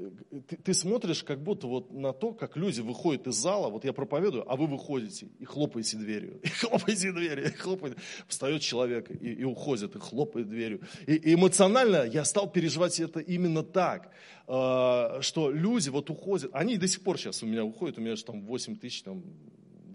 ты, 0.47 0.57
ты 0.57 0.73
смотришь 0.73 1.23
как 1.23 1.43
будто 1.43 1.67
вот 1.67 1.91
на 1.91 2.13
то, 2.13 2.33
как 2.33 2.57
люди 2.57 2.81
выходят 2.81 3.27
из 3.27 3.35
зала, 3.35 3.69
вот 3.69 3.85
я 3.85 3.93
проповедую, 3.93 4.51
а 4.51 4.55
вы 4.55 4.65
выходите 4.65 5.27
и 5.37 5.45
хлопаете 5.45 5.97
дверью, 5.97 6.39
и 6.43 6.47
хлопаете 6.47 7.11
дверью, 7.11 7.45
и 7.45 7.51
хлопаете. 7.51 7.97
Встает 8.27 8.61
человек 8.61 9.11
и, 9.11 9.33
и 9.33 9.43
уходит, 9.43 9.95
и 9.95 9.99
хлопает 9.99 10.49
дверью. 10.49 10.81
И, 11.05 11.13
и 11.13 11.35
эмоционально 11.35 12.05
я 12.05 12.25
стал 12.25 12.51
переживать 12.51 12.99
это 12.99 13.19
именно 13.19 13.61
так, 13.61 14.11
э, 14.47 15.21
что 15.21 15.51
люди 15.51 15.89
вот 15.89 16.09
уходят, 16.09 16.49
они 16.53 16.77
до 16.77 16.87
сих 16.87 17.03
пор 17.03 17.19
сейчас 17.19 17.43
у 17.43 17.45
меня 17.45 17.63
уходят, 17.63 17.99
у 17.99 18.01
меня 18.01 18.15
же 18.15 18.25
там 18.25 18.45
8 18.45 18.77
тысяч, 18.77 19.03
там 19.03 19.23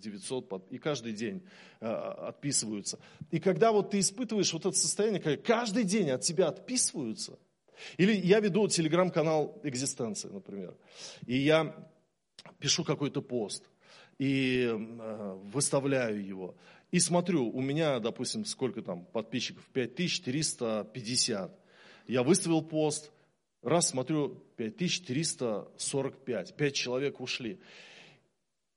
900, 0.01 0.71
и 0.71 0.79
каждый 0.79 1.13
день 1.13 1.43
э, 1.81 1.87
отписываются. 1.89 3.01
И 3.33 3.41
когда 3.41 3.73
вот 3.73 3.91
ты 3.91 3.99
испытываешь 3.99 4.53
вот 4.53 4.65
это 4.65 4.77
состояние, 4.77 5.21
когда 5.21 5.43
каждый 5.43 5.83
день 5.83 6.11
от 6.11 6.21
тебя 6.21 6.47
отписываются– 6.47 7.37
или 7.97 8.13
я 8.13 8.41
веду 8.41 8.69
телеграм-канал 8.69 9.59
«Экзистенция», 9.63 10.33
например, 10.33 10.77
и 11.27 11.37
я 11.37 11.75
пишу 12.59 12.85
какой-то 12.85 13.23
пост, 13.23 13.65
и 14.19 14.69
э, 14.71 14.77
выставляю 15.53 16.25
его, 16.25 16.55
и 16.91 16.99
смотрю, 16.99 17.49
у 17.49 17.61
меня, 17.61 18.01
допустим, 18.01 18.45
сколько 18.45 18.83
там 18.83 19.05
подписчиков, 19.05 19.65
5350. 19.73 21.57
Я 22.09 22.25
выставил 22.25 22.63
пост, 22.63 23.13
раз 23.63 23.91
смотрю, 23.91 24.43
5345, 24.57 26.57
5 26.57 26.75
человек 26.75 27.21
ушли. 27.21 27.61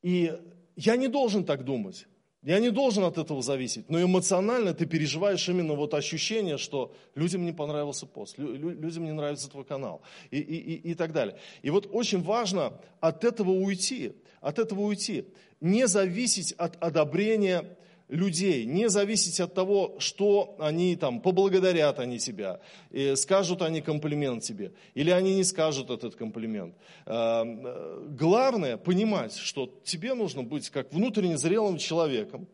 И 0.03 0.31
я 0.75 0.95
не 0.95 1.07
должен 1.07 1.43
так 1.43 1.63
думать. 1.63 2.05
Я 2.43 2.59
не 2.59 2.71
должен 2.71 3.05
от 3.05 3.17
этого 3.17 3.41
зависеть, 3.41 3.89
но 3.89 4.01
эмоционально 4.01 4.73
ты 4.73 4.85
переживаешь 4.85 5.47
именно 5.47 5.75
вот 5.75 5.93
ощущение, 5.93 6.57
что 6.57 6.93
людям 7.15 7.45
не 7.45 7.53
понравился 7.53 8.05
пост, 8.05 8.37
людям 8.37 9.05
не 9.05 9.13
нравится 9.13 9.49
твой 9.49 9.63
канал 9.63 10.01
и, 10.29 10.39
и, 10.39 10.57
и, 10.57 10.91
и 10.91 10.93
так 10.93 11.13
далее. 11.13 11.37
И 11.61 11.69
вот 11.69 11.87
очень 11.91 12.21
важно 12.21 12.73
от 12.99 13.23
этого 13.23 13.51
уйти, 13.51 14.13
от 14.41 14.59
этого 14.59 14.81
уйти, 14.81 15.25
не 15.61 15.87
зависеть 15.87 16.51
от 16.53 16.75
одобрения 16.83 17.77
людей, 18.13 18.65
не 18.65 18.89
зависеть 18.89 19.39
от 19.39 19.53
того, 19.53 19.95
что 19.97 20.55
они 20.59 20.95
там, 20.95 21.19
поблагодарят 21.19 21.99
они 21.99 22.19
тебя, 22.19 22.59
и 22.91 23.15
скажут 23.15 23.61
они 23.61 23.81
комплимент 23.81 24.43
тебе, 24.43 24.71
или 24.93 25.09
они 25.09 25.35
не 25.35 25.43
скажут 25.43 25.89
этот 25.89 26.15
комплимент. 26.15 26.75
А, 27.05 27.43
э, 27.43 28.07
главное 28.11 28.77
понимать, 28.77 29.35
что 29.35 29.69
тебе 29.83 30.13
нужно 30.13 30.43
быть 30.43 30.69
как 30.69 30.93
внутренне 30.93 31.37
зрелым 31.37 31.77
человеком, 31.77 32.47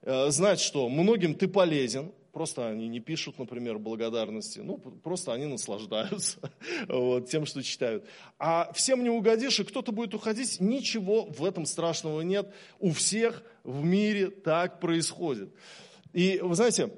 э, 0.00 0.30
знать, 0.30 0.60
что 0.60 0.88
многим 0.88 1.34
ты 1.34 1.46
полезен, 1.46 2.10
просто 2.32 2.68
они 2.68 2.88
не 2.88 3.00
пишут, 3.00 3.38
например, 3.38 3.78
благодарности, 3.78 4.60
ну, 4.60 4.78
просто 4.78 5.32
они 5.32 5.46
наслаждаются 5.46 6.38
вот, 6.88 7.28
тем, 7.28 7.46
что 7.46 7.62
читают. 7.62 8.04
А 8.38 8.72
всем 8.72 9.02
не 9.02 9.10
угодишь, 9.10 9.60
и 9.60 9.64
кто-то 9.64 9.92
будет 9.92 10.14
уходить, 10.14 10.60
ничего 10.60 11.26
в 11.26 11.44
этом 11.44 11.66
страшного 11.66 12.22
нет. 12.22 12.52
У 12.78 12.92
всех 12.92 13.42
в 13.64 13.84
мире 13.84 14.30
так 14.30 14.80
происходит. 14.80 15.54
И 16.12 16.40
вы 16.42 16.54
знаете, 16.54 16.90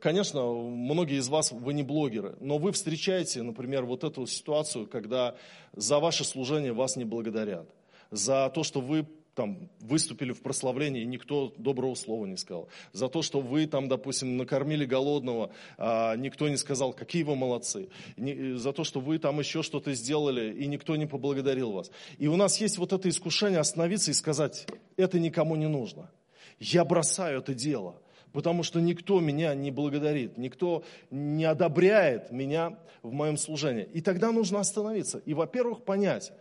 Конечно, 0.00 0.42
многие 0.46 1.18
из 1.18 1.28
вас, 1.28 1.52
вы 1.52 1.74
не 1.74 1.82
блогеры, 1.82 2.36
но 2.40 2.56
вы 2.56 2.72
встречаете, 2.72 3.42
например, 3.42 3.84
вот 3.84 4.02
эту 4.02 4.26
ситуацию, 4.26 4.86
когда 4.86 5.36
за 5.74 5.98
ваше 5.98 6.24
служение 6.24 6.72
вас 6.72 6.96
не 6.96 7.04
благодарят, 7.04 7.68
за 8.10 8.50
то, 8.54 8.62
что 8.62 8.80
вы 8.80 9.06
там 9.34 9.68
выступили 9.80 10.32
в 10.32 10.42
прославлении, 10.42 11.02
и 11.02 11.06
никто 11.06 11.52
доброго 11.58 11.94
слова 11.94 12.26
не 12.26 12.36
сказал. 12.36 12.68
За 12.92 13.08
то, 13.08 13.22
что 13.22 13.40
вы 13.40 13.66
там, 13.66 13.88
допустим, 13.88 14.36
накормили 14.36 14.84
голодного, 14.84 15.50
а 15.76 16.16
никто 16.16 16.48
не 16.48 16.56
сказал, 16.56 16.92
какие 16.92 17.22
вы 17.22 17.36
молодцы. 17.36 17.88
Не, 18.16 18.56
за 18.56 18.72
то, 18.72 18.84
что 18.84 19.00
вы 19.00 19.18
там 19.18 19.38
еще 19.38 19.62
что-то 19.62 19.92
сделали, 19.94 20.52
и 20.52 20.66
никто 20.66 20.96
не 20.96 21.06
поблагодарил 21.06 21.72
вас. 21.72 21.90
И 22.18 22.28
у 22.28 22.36
нас 22.36 22.60
есть 22.60 22.78
вот 22.78 22.92
это 22.92 23.08
искушение 23.08 23.60
остановиться 23.60 24.10
и 24.10 24.14
сказать, 24.14 24.66
это 24.96 25.18
никому 25.18 25.56
не 25.56 25.68
нужно. 25.68 26.10
Я 26.58 26.84
бросаю 26.84 27.40
это 27.40 27.54
дело, 27.54 28.00
потому 28.32 28.62
что 28.62 28.80
никто 28.80 29.20
меня 29.20 29.54
не 29.54 29.70
благодарит, 29.70 30.38
никто 30.38 30.84
не 31.10 31.44
одобряет 31.44 32.30
меня 32.30 32.78
в 33.02 33.12
моем 33.12 33.36
служении. 33.36 33.88
И 33.92 34.00
тогда 34.00 34.30
нужно 34.32 34.60
остановиться. 34.60 35.18
И, 35.18 35.34
во-первых, 35.34 35.84
понять, 35.84 36.32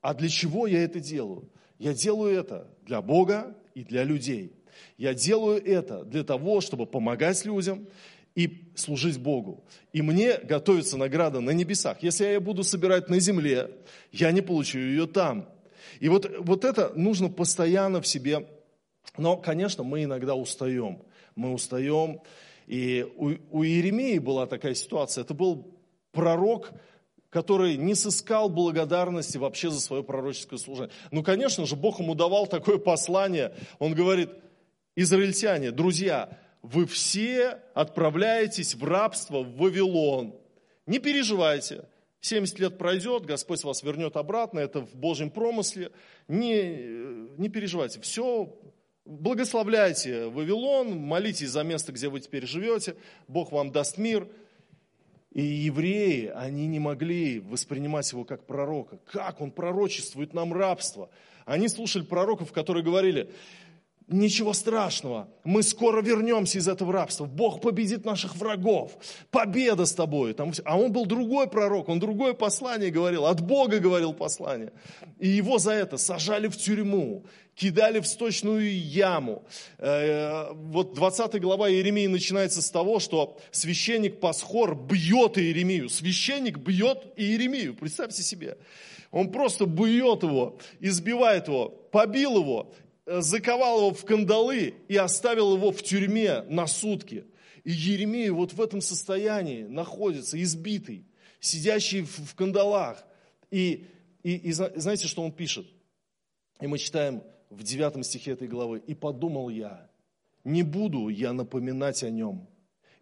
а 0.00 0.12
для 0.14 0.28
чего 0.28 0.66
я 0.66 0.82
это 0.82 1.00
делаю? 1.00 1.48
Я 1.78 1.94
делаю 1.94 2.38
это 2.38 2.68
для 2.82 3.02
Бога 3.02 3.56
и 3.74 3.84
для 3.84 4.04
людей. 4.04 4.52
Я 4.96 5.14
делаю 5.14 5.64
это 5.64 6.04
для 6.04 6.24
того, 6.24 6.60
чтобы 6.60 6.86
помогать 6.86 7.44
людям 7.44 7.86
и 8.34 8.70
служить 8.74 9.18
Богу. 9.18 9.64
И 9.92 10.02
мне 10.02 10.38
готовится 10.38 10.96
награда 10.96 11.40
на 11.40 11.50
небесах. 11.50 12.02
Если 12.02 12.24
я 12.24 12.32
ее 12.34 12.40
буду 12.40 12.64
собирать 12.64 13.08
на 13.08 13.20
земле, 13.20 13.70
я 14.12 14.32
не 14.32 14.40
получу 14.40 14.78
ее 14.78 15.06
там. 15.06 15.48
И 16.00 16.08
вот, 16.08 16.30
вот 16.40 16.64
это 16.64 16.92
нужно 16.94 17.28
постоянно 17.28 18.00
в 18.00 18.06
себе. 18.06 18.46
Но, 19.16 19.36
конечно, 19.36 19.84
мы 19.84 20.04
иногда 20.04 20.34
устаем. 20.34 21.02
Мы 21.36 21.52
устаем. 21.52 22.20
И 22.66 23.06
у, 23.16 23.34
у 23.50 23.62
Иеремии 23.62 24.18
была 24.18 24.46
такая 24.46 24.74
ситуация. 24.74 25.22
Это 25.22 25.34
был 25.34 25.78
пророк, 26.12 26.72
который 27.34 27.76
не 27.76 27.96
сыскал 27.96 28.48
благодарности 28.48 29.38
вообще 29.38 29.68
за 29.68 29.80
свое 29.80 30.04
пророческое 30.04 30.56
служение. 30.56 30.92
Ну, 31.10 31.24
конечно 31.24 31.66
же, 31.66 31.74
Бог 31.74 31.98
ему 31.98 32.14
давал 32.14 32.46
такое 32.46 32.78
послание. 32.78 33.52
Он 33.80 33.92
говорит, 33.92 34.30
израильтяне, 34.94 35.72
друзья, 35.72 36.38
вы 36.62 36.86
все 36.86 37.58
отправляетесь 37.74 38.76
в 38.76 38.84
рабство 38.84 39.40
в 39.40 39.56
Вавилон. 39.56 40.36
Не 40.86 41.00
переживайте, 41.00 41.88
70 42.20 42.60
лет 42.60 42.78
пройдет, 42.78 43.26
Господь 43.26 43.64
вас 43.64 43.82
вернет 43.82 44.16
обратно, 44.16 44.60
это 44.60 44.82
в 44.82 44.94
Божьем 44.94 45.28
промысле. 45.28 45.90
Не, 46.28 47.32
не 47.36 47.48
переживайте, 47.48 48.00
все, 48.00 48.56
благословляйте 49.04 50.26
Вавилон, 50.26 50.96
молитесь 50.98 51.50
за 51.50 51.64
место, 51.64 51.90
где 51.90 52.08
вы 52.08 52.20
теперь 52.20 52.46
живете, 52.46 52.94
Бог 53.26 53.50
вам 53.50 53.72
даст 53.72 53.98
мир– 53.98 54.28
и 55.34 55.42
евреи, 55.42 56.30
они 56.32 56.68
не 56.68 56.78
могли 56.78 57.40
воспринимать 57.40 58.10
его 58.12 58.24
как 58.24 58.46
пророка. 58.46 58.98
Как 59.10 59.40
он 59.40 59.50
пророчествует 59.50 60.32
нам 60.32 60.54
рабство? 60.54 61.10
Они 61.44 61.68
слушали 61.68 62.04
пророков, 62.04 62.52
которые 62.52 62.84
говорили, 62.84 63.28
Ничего 64.06 64.52
страшного, 64.52 65.30
мы 65.44 65.62
скоро 65.62 66.02
вернемся 66.02 66.58
из 66.58 66.68
этого 66.68 66.92
рабства. 66.92 67.24
Бог 67.24 67.62
победит 67.62 68.04
наших 68.04 68.36
врагов. 68.36 68.98
Победа 69.30 69.86
с 69.86 69.94
тобой. 69.94 70.34
Там, 70.34 70.52
а 70.66 70.78
он 70.78 70.92
был 70.92 71.06
другой 71.06 71.48
пророк, 71.48 71.88
он 71.88 72.00
другое 72.00 72.34
послание 72.34 72.90
говорил, 72.90 73.24
от 73.24 73.40
Бога 73.40 73.78
говорил 73.78 74.12
послание. 74.12 74.72
И 75.18 75.28
его 75.28 75.56
за 75.56 75.72
это 75.72 75.96
сажали 75.96 76.48
в 76.48 76.56
тюрьму, 76.58 77.24
кидали 77.54 78.00
в 78.00 78.06
сточную 78.06 78.78
яму. 78.78 79.46
Э, 79.78 80.52
вот 80.52 80.92
20 80.92 81.40
глава 81.40 81.70
Иеремии 81.70 82.06
начинается 82.06 82.60
с 82.60 82.70
того, 82.70 83.00
что 83.00 83.38
священник 83.52 84.20
Пасхор 84.20 84.74
бьет 84.74 85.38
Иеремию. 85.38 85.88
Священник 85.88 86.58
бьет 86.58 87.06
Иеремию, 87.16 87.74
представьте 87.74 88.22
себе. 88.22 88.58
Он 89.14 89.30
просто 89.30 89.64
бьет 89.64 90.24
его, 90.24 90.58
избивает 90.80 91.46
его, 91.46 91.68
побил 91.92 92.36
его, 92.36 92.74
заковал 93.06 93.78
его 93.78 93.94
в 93.94 94.04
кандалы 94.04 94.74
и 94.88 94.96
оставил 94.96 95.56
его 95.56 95.72
в 95.72 95.82
тюрьме 95.82 96.42
на 96.42 96.66
сутки. 96.66 97.24
И 97.64 97.70
Еремия 97.70 98.32
вот 98.32 98.52
в 98.52 98.60
этом 98.60 98.80
состоянии 98.80 99.64
находится, 99.64 100.40
избитый, 100.42 101.06
сидящий 101.40 102.02
в, 102.02 102.34
кандалах. 102.34 103.04
И, 103.50 103.86
и, 104.22 104.36
и 104.36 104.52
знаете, 104.52 105.06
что 105.06 105.22
он 105.22 105.32
пишет? 105.32 105.66
И 106.60 106.66
мы 106.66 106.78
читаем 106.78 107.22
в 107.50 107.62
девятом 107.62 108.02
стихе 108.02 108.32
этой 108.32 108.48
главы. 108.48 108.82
«И 108.86 108.94
подумал 108.94 109.48
я, 109.48 109.88
не 110.44 110.62
буду 110.62 111.08
я 111.08 111.32
напоминать 111.32 112.02
о 112.02 112.10
нем, 112.10 112.48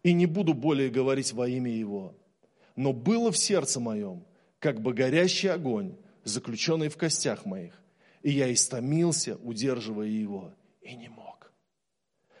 и 0.01 0.13
не 0.13 0.25
буду 0.25 0.53
более 0.53 0.89
говорить 0.89 1.33
во 1.33 1.47
имя 1.47 1.71
его. 1.71 2.15
Но 2.75 2.93
было 2.93 3.31
в 3.31 3.37
сердце 3.37 3.79
моем, 3.79 4.25
как 4.59 4.81
бы 4.81 4.93
горящий 4.93 5.47
огонь, 5.47 5.95
заключенный 6.23 6.89
в 6.89 6.97
костях 6.97 7.45
моих. 7.45 7.82
И 8.23 8.31
я 8.31 8.51
истомился, 8.51 9.35
удерживая 9.35 10.07
его, 10.07 10.53
и 10.81 10.95
не 10.95 11.09
мог. 11.09 11.51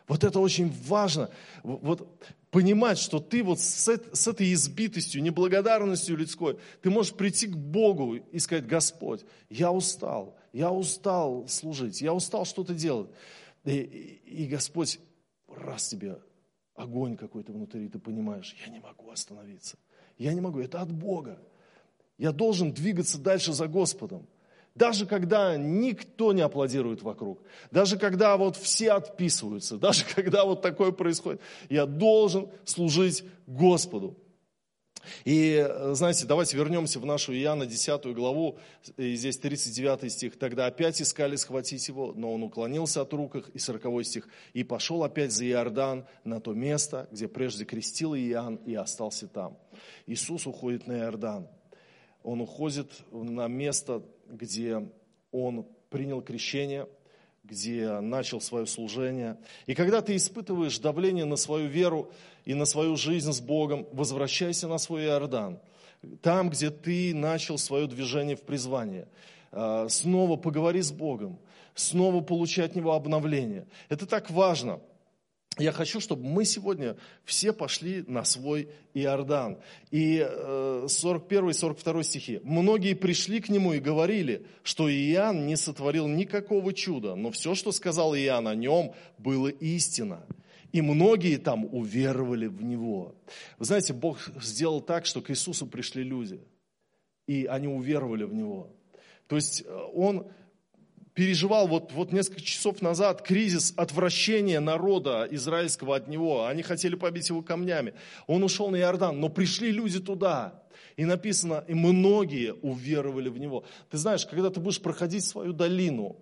Вот 0.07 0.23
это 0.23 0.39
очень 0.39 0.71
важно. 0.87 1.29
Вот 1.61 2.07
понимать, 2.51 2.97
что 2.97 3.19
ты 3.19 3.43
вот 3.43 3.59
с, 3.59 3.87
этой 3.87 4.53
избитостью, 4.53 5.21
неблагодарностью 5.21 6.17
людской, 6.17 6.57
ты 6.81 6.89
можешь 6.89 7.13
прийти 7.13 7.47
к 7.47 7.55
Богу 7.55 8.15
и 8.15 8.39
сказать, 8.39 8.65
Господь, 8.65 9.25
я 9.49 9.71
устал, 9.71 10.37
я 10.51 10.71
устал 10.71 11.47
служить, 11.47 12.01
я 12.01 12.13
устал 12.13 12.45
что-то 12.45 12.73
делать. 12.73 13.09
И, 13.65 13.71
и, 13.71 14.43
и 14.43 14.47
Господь, 14.47 14.99
раз 15.47 15.89
тебе 15.89 16.19
огонь 16.75 17.17
какой-то 17.17 17.51
внутри, 17.51 17.87
ты 17.87 17.99
понимаешь, 17.99 18.55
я 18.65 18.71
не 18.71 18.79
могу 18.79 19.09
остановиться. 19.09 19.77
Я 20.17 20.33
не 20.33 20.41
могу, 20.41 20.59
это 20.59 20.81
от 20.81 20.91
Бога. 20.91 21.41
Я 22.17 22.31
должен 22.31 22.71
двигаться 22.71 23.17
дальше 23.17 23.53
за 23.53 23.67
Господом. 23.67 24.27
Даже 24.75 25.05
когда 25.05 25.55
никто 25.55 26.33
не 26.33 26.41
аплодирует 26.41 27.03
вокруг, 27.03 27.43
даже 27.69 27.97
когда 27.97 28.37
вот 28.37 28.57
все 28.57 28.91
отписываются, 28.93 29.77
даже 29.77 30.03
когда 30.05 30.45
вот 30.45 30.61
такое 30.61 30.91
происходит, 30.91 31.41
я 31.69 31.85
должен 31.85 32.49
служить 32.65 33.23
Господу. 33.45 34.17
И, 35.25 35.69
знаете, 35.91 36.25
давайте 36.25 36.55
вернемся 36.57 36.99
в 36.99 37.05
нашу 37.05 37.33
Иоанна 37.33 37.65
10 37.65 38.05
главу, 38.13 38.57
и 38.97 39.15
здесь 39.15 39.37
39 39.37 40.11
стих. 40.11 40.39
«Тогда 40.39 40.65
опять 40.65 41.01
искали 41.01 41.35
схватить 41.35 41.85
его, 41.89 42.13
но 42.15 42.33
он 42.33 42.43
уклонился 42.43 43.01
от 43.01 43.11
рук 43.13 43.35
их». 43.35 43.49
И 43.49 43.59
40 43.59 44.05
стих. 44.05 44.29
«И 44.53 44.63
пошел 44.63 45.03
опять 45.03 45.33
за 45.33 45.45
Иордан 45.45 46.05
на 46.23 46.39
то 46.39 46.53
место, 46.53 47.07
где 47.11 47.27
прежде 47.27 47.65
крестил 47.65 48.15
Иоанн, 48.15 48.55
и 48.65 48.75
остался 48.75 49.27
там». 49.27 49.57
Иисус 50.07 50.47
уходит 50.47 50.87
на 50.87 50.99
Иордан. 50.99 51.49
Он 52.23 52.39
уходит 52.39 52.89
на 53.11 53.47
место, 53.47 54.01
где 54.27 54.87
он 55.31 55.65
принял 55.89 56.21
крещение– 56.21 56.87
где 57.43 57.99
начал 57.99 58.39
свое 58.39 58.65
служение. 58.65 59.37
И 59.65 59.75
когда 59.75 60.01
ты 60.01 60.15
испытываешь 60.15 60.79
давление 60.79 61.25
на 61.25 61.35
свою 61.35 61.67
веру 61.67 62.11
и 62.45 62.53
на 62.53 62.65
свою 62.65 62.95
жизнь 62.95 63.31
с 63.31 63.41
Богом, 63.41 63.85
возвращайся 63.91 64.67
на 64.67 64.77
свой 64.77 65.05
Иордан. 65.05 65.59
Там, 66.21 66.49
где 66.49 66.69
ты 66.69 67.13
начал 67.13 67.57
свое 67.57 67.87
движение 67.87 68.35
в 68.35 68.41
призвание. 68.41 69.07
А, 69.51 69.87
снова 69.89 70.37
поговори 70.37 70.81
с 70.81 70.91
Богом, 70.91 71.37
снова 71.75 72.21
получи 72.21 72.61
от 72.61 72.75
Него 72.75 72.93
обновление. 72.93 73.67
Это 73.89 74.05
так 74.05 74.29
важно– 74.31 74.79
я 75.59 75.71
хочу, 75.71 75.99
чтобы 75.99 76.25
мы 76.25 76.45
сегодня 76.45 76.97
все 77.25 77.53
пошли 77.53 78.03
на 78.07 78.23
свой 78.23 78.69
Иордан. 78.93 79.59
И 79.91 80.25
41 80.87 81.49
и 81.49 81.53
42 81.53 82.03
стихи. 82.03 82.39
«Многие 82.43 82.95
пришли 82.95 83.39
к 83.39 83.49
нему 83.49 83.73
и 83.73 83.79
говорили, 83.79 84.47
что 84.63 84.89
Иоанн 84.89 85.45
не 85.45 85.55
сотворил 85.55 86.07
никакого 86.07 86.73
чуда, 86.73 87.15
но 87.15 87.29
все, 87.29 87.53
что 87.53 87.71
сказал 87.71 88.15
Иоанн 88.15 88.47
о 88.47 88.55
нем, 88.55 88.93
было 89.19 89.47
истина. 89.47 90.25
И 90.71 90.81
многие 90.81 91.37
там 91.37 91.65
уверовали 91.65 92.47
в 92.47 92.63
него». 92.63 93.15
Вы 93.59 93.65
знаете, 93.65 93.93
Бог 93.93 94.19
сделал 94.41 94.81
так, 94.81 95.05
что 95.05 95.21
к 95.21 95.29
Иисусу 95.29 95.67
пришли 95.67 96.03
люди, 96.03 96.41
и 97.27 97.45
они 97.45 97.67
уверовали 97.67 98.23
в 98.23 98.33
него. 98.33 98.71
То 99.27 99.35
есть 99.35 99.63
э, 99.65 99.87
Он 99.93 100.27
переживал 101.13 101.67
вот, 101.67 101.91
вот 101.91 102.11
несколько 102.11 102.41
часов 102.41 102.81
назад 102.81 103.21
кризис 103.21 103.73
отвращения 103.77 104.59
народа 104.59 105.27
израильского 105.31 105.95
от 105.95 106.07
него. 106.07 106.45
Они 106.45 106.63
хотели 106.63 106.95
побить 106.95 107.29
его 107.29 107.41
камнями. 107.41 107.93
Он 108.27 108.43
ушел 108.43 108.69
на 108.69 108.77
Иордан, 108.77 109.19
но 109.19 109.29
пришли 109.29 109.71
люди 109.71 109.99
туда. 109.99 110.63
И 110.95 111.05
написано, 111.05 111.63
и 111.67 111.73
многие 111.73 112.53
уверовали 112.53 113.29
в 113.29 113.37
него. 113.37 113.63
Ты 113.89 113.97
знаешь, 113.97 114.25
когда 114.25 114.49
ты 114.49 114.59
будешь 114.59 114.81
проходить 114.81 115.25
свою 115.25 115.51
долину, 115.51 116.17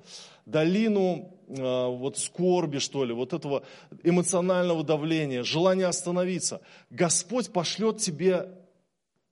долину 0.45 1.38
э, 1.47 1.62
вот 1.62 2.17
скорби, 2.17 2.80
что 2.80 3.04
ли, 3.04 3.13
вот 3.13 3.34
этого 3.34 3.63
эмоционального 4.04 4.84
давления, 4.84 5.43
желания 5.43 5.88
остановиться, 5.88 6.62
Господь 6.89 7.51
пошлет 7.51 7.97
тебе 7.97 8.49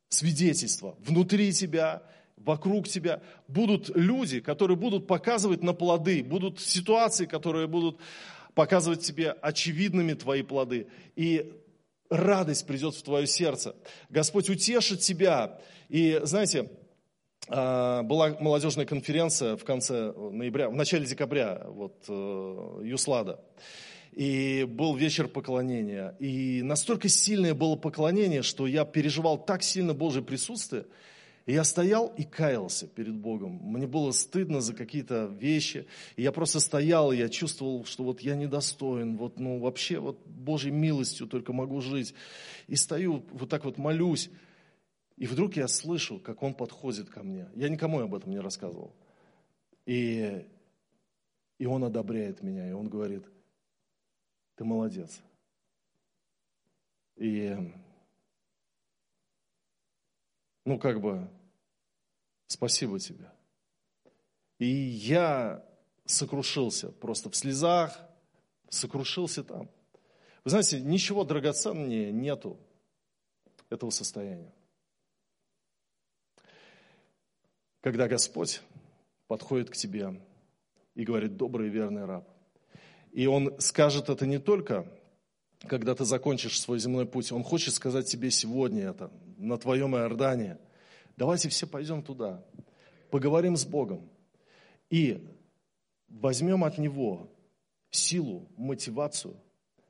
свидетельство 0.09 0.95
внутри 0.99 1.53
тебя, 1.53 2.03
вокруг 2.39 2.87
тебя, 2.87 3.21
будут 3.47 3.89
люди, 3.95 4.39
которые 4.39 4.77
будут 4.77 5.07
показывать 5.07 5.61
на 5.61 5.73
плоды, 5.73 6.23
будут 6.23 6.59
ситуации, 6.59 7.25
которые 7.25 7.67
будут 7.67 7.97
показывать 8.55 9.01
тебе 9.01 9.31
очевидными 9.31 10.13
твои 10.13 10.41
плоды. 10.41 10.87
И 11.15 11.53
радость 12.09 12.65
придет 12.65 12.95
в 12.95 13.03
твое 13.03 13.27
сердце. 13.27 13.75
Господь 14.09 14.49
утешит 14.49 15.01
тебя. 15.01 15.59
И 15.89 16.19
знаете, 16.23 16.69
а, 17.47 18.03
была 18.03 18.35
молодежная 18.39 18.85
конференция 18.85 19.55
в 19.55 19.63
конце 19.63 20.11
ноября, 20.11 20.69
в 20.69 20.75
начале 20.75 21.05
декабря, 21.05 21.63
вот, 21.67 22.03
э, 22.07 22.81
Юслада. 22.83 23.39
И 24.11 24.65
был 24.67 24.95
вечер 24.95 25.27
поклонения. 25.27 26.15
И 26.19 26.61
настолько 26.63 27.07
сильное 27.09 27.53
было 27.53 27.75
поклонение, 27.75 28.41
что 28.41 28.67
я 28.67 28.83
переживал 28.85 29.37
так 29.37 29.63
сильно 29.63 29.93
Божье 29.93 30.21
присутствие, 30.21 30.85
и 31.49 31.53
я 31.53 31.63
стоял 31.63 32.13
и 32.15 32.25
каялся 32.25 32.85
перед 32.85 33.15
Богом. 33.15 33.53
Мне 33.53 33.87
было 33.87 34.11
стыдно 34.11 34.61
за 34.61 34.75
какие-то 34.75 35.25
вещи. 35.25 35.87
И 36.15 36.21
я 36.21 36.31
просто 36.31 36.59
стоял, 36.59 37.11
и 37.11 37.17
я 37.17 37.27
чувствовал, 37.27 37.85
что 37.85 38.03
вот 38.03 38.21
я 38.21 38.35
недостоин. 38.35 39.17
Вот, 39.17 39.39
ну, 39.39 39.57
вообще, 39.57 39.97
вот 39.97 40.23
Божьей 40.27 40.69
милостью 40.69 41.25
только 41.25 41.51
могу 41.51 41.81
жить. 41.81 42.13
И 42.67 42.75
стою, 42.75 43.25
вот 43.31 43.49
так 43.49 43.65
вот 43.65 43.79
молюсь. 43.79 44.29
И 45.17 45.25
вдруг 45.25 45.55
я 45.55 45.67
слышу, 45.67 46.19
как 46.19 46.43
он 46.43 46.53
подходит 46.53 47.09
ко 47.09 47.23
мне. 47.23 47.49
Я 47.55 47.69
никому 47.69 47.99
об 47.99 48.13
этом 48.13 48.29
не 48.29 48.39
рассказывал. 48.39 48.93
И, 49.87 50.45
и 51.57 51.65
он 51.65 51.83
одобряет 51.83 52.43
меня, 52.43 52.69
и 52.69 52.73
он 52.73 52.89
говорит, 52.89 53.25
ты 54.53 54.65
молодец. 54.65 55.19
И, 57.15 57.57
ну, 60.63 60.77
как 60.77 61.01
бы, 61.01 61.27
спасибо 62.49 62.99
тебе. 62.99 63.31
И 64.57 64.65
я 64.65 65.63
сокрушился 66.05 66.89
просто 66.89 67.29
в 67.29 67.35
слезах, 67.35 67.97
сокрушился 68.69 69.43
там. 69.43 69.69
Вы 70.43 70.49
знаете, 70.49 70.81
ничего 70.81 71.23
драгоценнее 71.23 72.11
нету 72.11 72.59
этого 73.69 73.91
состояния. 73.91 74.53
Когда 77.81 78.07
Господь 78.07 78.61
подходит 79.27 79.69
к 79.69 79.75
тебе 79.75 80.19
и 80.95 81.03
говорит, 81.05 81.37
добрый 81.37 81.67
и 81.67 81.71
верный 81.71 82.05
раб. 82.05 82.27
И 83.11 83.27
Он 83.27 83.59
скажет 83.61 84.09
это 84.09 84.25
не 84.25 84.39
только, 84.39 84.91
когда 85.67 85.95
ты 85.95 86.03
закончишь 86.03 86.59
свой 86.59 86.79
земной 86.79 87.05
путь, 87.05 87.31
Он 87.31 87.43
хочет 87.43 87.73
сказать 87.73 88.07
тебе 88.07 88.31
сегодня 88.31 88.89
это, 88.89 89.11
на 89.37 89.57
твоем 89.57 89.95
Иордане– 89.95 90.57
Давайте 91.19 91.49
все 91.49 91.67
пойдем 91.67 92.01
туда, 92.01 92.41
поговорим 93.11 93.57
с 93.57 93.65
Богом 93.65 94.09
и 94.89 95.27
возьмем 96.07 96.63
от 96.63 96.77
Него 96.77 97.29
силу, 97.91 98.47
мотивацию 98.55 99.35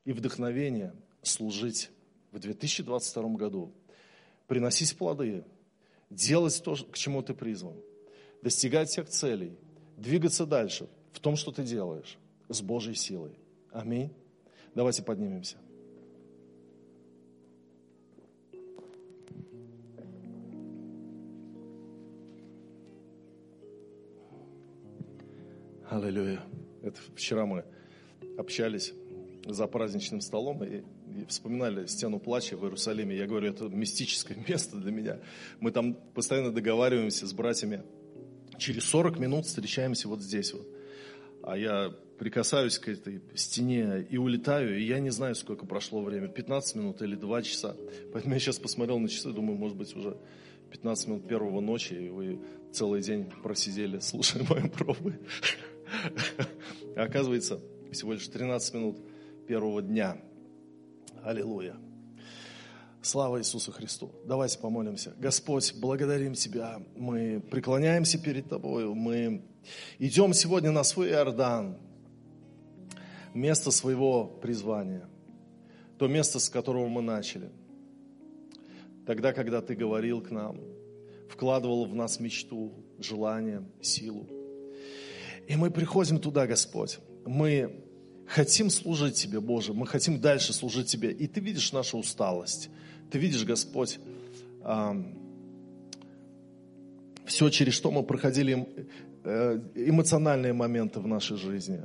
и 0.04 0.12
вдохновение 0.12 0.92
служить 1.22 1.90
в 2.32 2.40
2022 2.40 3.22
году, 3.36 3.72
приносить 4.48 4.98
плоды, 4.98 5.44
делать 6.10 6.60
то, 6.64 6.74
к 6.74 6.98
чему 6.98 7.22
ты 7.22 7.32
призван, 7.32 7.76
достигать 8.42 8.88
всех 8.88 9.08
целей, 9.08 9.56
двигаться 9.96 10.46
дальше 10.46 10.88
в 11.12 11.20
том, 11.20 11.36
что 11.36 11.52
ты 11.52 11.62
делаешь, 11.62 12.18
с 12.48 12.60
Божьей 12.60 12.96
силой. 12.96 13.38
Аминь. 13.70 14.12
Давайте 14.74 15.04
поднимемся. 15.04 15.58
Аллилуйя. 25.90 26.40
Это 26.84 27.00
вчера 27.16 27.46
мы 27.46 27.64
общались 28.38 28.94
за 29.44 29.66
праздничным 29.66 30.20
столом 30.20 30.62
и, 30.62 30.84
и 31.20 31.24
вспоминали 31.26 31.86
стену 31.86 32.20
плача 32.20 32.56
в 32.56 32.62
Иерусалиме. 32.62 33.16
Я 33.16 33.26
говорю, 33.26 33.50
это 33.50 33.64
мистическое 33.64 34.38
место 34.48 34.76
для 34.76 34.92
меня. 34.92 35.18
Мы 35.58 35.72
там 35.72 35.94
постоянно 36.14 36.52
договариваемся 36.52 37.26
с 37.26 37.32
братьями. 37.32 37.82
Через 38.56 38.84
40 38.84 39.18
минут 39.18 39.46
встречаемся 39.46 40.06
вот 40.06 40.22
здесь 40.22 40.52
вот. 40.52 40.68
А 41.42 41.58
я 41.58 41.92
прикасаюсь 42.20 42.78
к 42.78 42.86
этой 42.86 43.20
стене 43.34 44.06
и 44.08 44.16
улетаю, 44.16 44.78
и 44.78 44.84
я 44.84 45.00
не 45.00 45.10
знаю, 45.10 45.34
сколько 45.34 45.66
прошло 45.66 46.02
время, 46.02 46.28
15 46.28 46.76
минут 46.76 47.02
или 47.02 47.16
2 47.16 47.42
часа. 47.42 47.74
Поэтому 48.12 48.34
я 48.34 48.38
сейчас 48.38 48.60
посмотрел 48.60 49.00
на 49.00 49.08
часы, 49.08 49.32
думаю, 49.32 49.58
может 49.58 49.76
быть, 49.76 49.96
уже 49.96 50.16
15 50.70 51.08
минут 51.08 51.26
первого 51.26 51.60
ночи, 51.60 51.94
и 51.94 52.08
вы 52.10 52.38
целый 52.70 53.02
день 53.02 53.28
просидели, 53.42 53.98
слушая 54.00 54.44
мои 54.48 54.68
пробы. 54.68 55.18
Оказывается, 56.96 57.60
всего 57.92 58.12
лишь 58.12 58.26
13 58.28 58.74
минут 58.74 58.98
первого 59.46 59.82
дня. 59.82 60.16
Аллилуйя. 61.22 61.76
Слава 63.02 63.38
Иисусу 63.38 63.72
Христу. 63.72 64.12
Давайте 64.26 64.58
помолимся. 64.58 65.14
Господь, 65.18 65.74
благодарим 65.80 66.34
Тебя. 66.34 66.82
Мы 66.96 67.40
преклоняемся 67.40 68.18
перед 68.18 68.48
Тобою. 68.48 68.94
Мы 68.94 69.42
идем 69.98 70.34
сегодня 70.34 70.70
на 70.70 70.84
свой 70.84 71.08
Иордан, 71.08 71.78
место 73.32 73.70
своего 73.70 74.26
призвания. 74.26 75.08
То 75.98 76.08
место, 76.08 76.38
с 76.38 76.48
которого 76.48 76.88
мы 76.88 77.02
начали. 77.02 77.50
Тогда, 79.06 79.32
когда 79.32 79.62
Ты 79.62 79.74
говорил 79.74 80.20
к 80.20 80.30
нам, 80.30 80.60
вкладывал 81.28 81.86
в 81.86 81.94
нас 81.94 82.20
мечту, 82.20 82.74
желание, 82.98 83.66
силу. 83.80 84.39
И 85.50 85.56
мы 85.56 85.72
приходим 85.72 86.20
туда, 86.20 86.46
Господь. 86.46 87.00
Мы 87.26 87.82
хотим 88.24 88.70
служить 88.70 89.16
Тебе, 89.16 89.40
Боже. 89.40 89.74
Мы 89.74 89.84
хотим 89.84 90.20
дальше 90.20 90.52
служить 90.52 90.86
Тебе. 90.86 91.10
И 91.10 91.26
Ты 91.26 91.40
видишь 91.40 91.72
нашу 91.72 91.98
усталость. 91.98 92.70
Ты 93.10 93.18
видишь, 93.18 93.44
Господь, 93.44 93.98
все, 97.24 97.48
через 97.48 97.74
что 97.74 97.90
мы 97.90 98.04
проходили 98.04 98.64
э, 99.24 99.60
эмоциональные 99.74 100.52
моменты 100.52 101.00
в 101.00 101.08
нашей 101.08 101.36
жизни. 101.36 101.80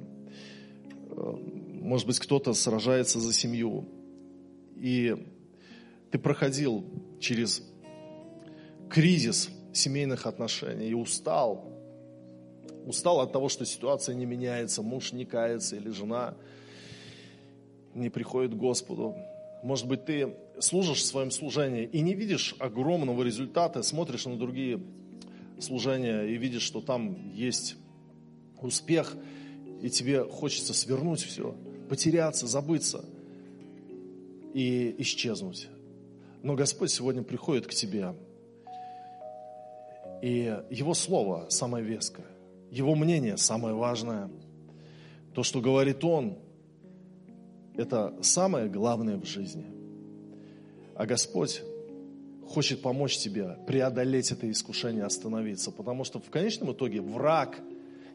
Э, 1.10 1.36
может 1.82 2.06
быть, 2.06 2.20
кто-то 2.20 2.54
сражается 2.54 3.20
за 3.20 3.34
семью. 3.34 3.90
И 4.76 5.16
ты 6.12 6.20
проходил 6.20 6.86
через 7.20 7.64
кризис 8.92 9.50
семейных 9.74 10.28
отношений 10.28 10.90
и 10.90 10.94
устал. 10.94 11.75
Устал 12.86 13.20
от 13.20 13.32
того, 13.32 13.50
что 13.50 13.66
ситуация 13.66 14.16
не 14.16 14.26
меняется, 14.26 14.82
муж 14.82 15.12
не 15.12 15.26
кается 15.26 15.76
или 15.76 15.90
жена 15.90 16.36
не 17.96 18.10
приходит 18.10 18.54
к 18.54 18.58
Господу. 18.58 19.16
Может 19.64 19.88
быть, 19.88 20.06
ты 20.06 20.36
служишь 20.60 21.00
в 21.00 21.06
своем 21.06 21.32
служении 21.32 21.86
и 21.86 22.02
не 22.02 22.14
видишь 22.14 22.56
огромного 22.60 23.24
результата, 23.24 23.82
смотришь 23.82 24.26
на 24.26 24.38
другие 24.38 24.80
служения 25.60 26.24
и 26.24 26.38
видишь, 26.38 26.62
что 26.62 26.82
там 26.82 27.34
есть 27.34 27.76
успех, 28.62 29.16
и 29.82 29.90
тебе 29.90 30.24
хочется 30.24 30.74
свернуть 30.74 31.24
все, 31.24 31.56
потеряться, 31.90 32.46
забыться 32.48 33.06
и 34.54 34.96
исчезнуть. 35.00 35.70
Но 36.44 36.54
Господь 36.54 36.92
сегодня 36.92 37.24
приходит 37.24 37.66
к 37.66 37.74
тебе, 37.74 38.14
и 40.22 40.58
Его 40.70 40.94
Слово 40.94 41.48
самое 41.50 41.84
веское, 41.84 42.26
Его 42.72 42.96
мнение 42.96 43.38
самое 43.38 43.76
важное. 43.76 44.30
То, 45.34 45.44
что 45.44 45.62
говорит 45.62 46.04
Он, 46.04 46.38
это 47.76 48.16
самое 48.22 48.68
главное 48.68 49.18
в 49.18 49.26
жизни. 49.26 49.66
А 50.96 51.06
Господь 51.06 51.62
хочет 52.48 52.82
помочь 52.82 53.18
тебе 53.18 53.58
преодолеть 53.68 54.32
это 54.32 54.50
искушение, 54.50 55.04
остановиться. 55.04 55.72
Потому 55.72 56.04
что 56.04 56.20
в 56.20 56.30
конечном 56.30 56.72
итоге 56.72 57.02
враг, 57.02 57.60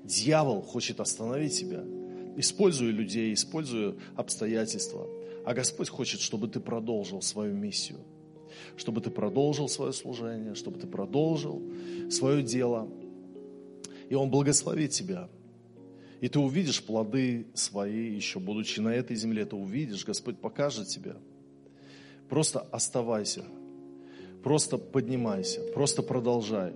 дьявол 0.04 0.62
хочет 0.62 1.00
остановить 1.00 1.58
тебя, 1.58 1.84
используя 2.36 2.90
людей, 2.90 3.34
используя 3.34 3.94
обстоятельства. 4.16 5.06
А 5.44 5.54
Господь 5.54 5.88
хочет, 5.88 6.20
чтобы 6.20 6.48
ты 6.48 6.60
продолжил 6.60 7.22
свою 7.22 7.54
миссию, 7.54 7.98
чтобы 8.76 9.00
ты 9.00 9.10
продолжил 9.10 9.68
свое 9.68 9.92
служение, 9.92 10.54
чтобы 10.54 10.78
ты 10.78 10.86
продолжил 10.86 11.62
свое 12.10 12.42
дело. 12.42 12.88
И 14.10 14.14
Он 14.14 14.28
благословит 14.28 14.90
тебя– 14.90 15.30
и 16.20 16.28
ты 16.28 16.38
увидишь 16.38 16.82
плоды 16.82 17.46
свои, 17.54 18.14
еще 18.14 18.40
будучи 18.40 18.78
на 18.80 18.90
этой 18.90 19.16
земле, 19.16 19.46
ты 19.46 19.56
увидишь, 19.56 20.04
Господь 20.04 20.38
покажет 20.38 20.88
тебе. 20.88 21.16
Просто 22.28 22.60
оставайся, 22.60 23.44
просто 24.44 24.76
поднимайся, 24.76 25.62
просто 25.72 26.02
продолжай. 26.02 26.74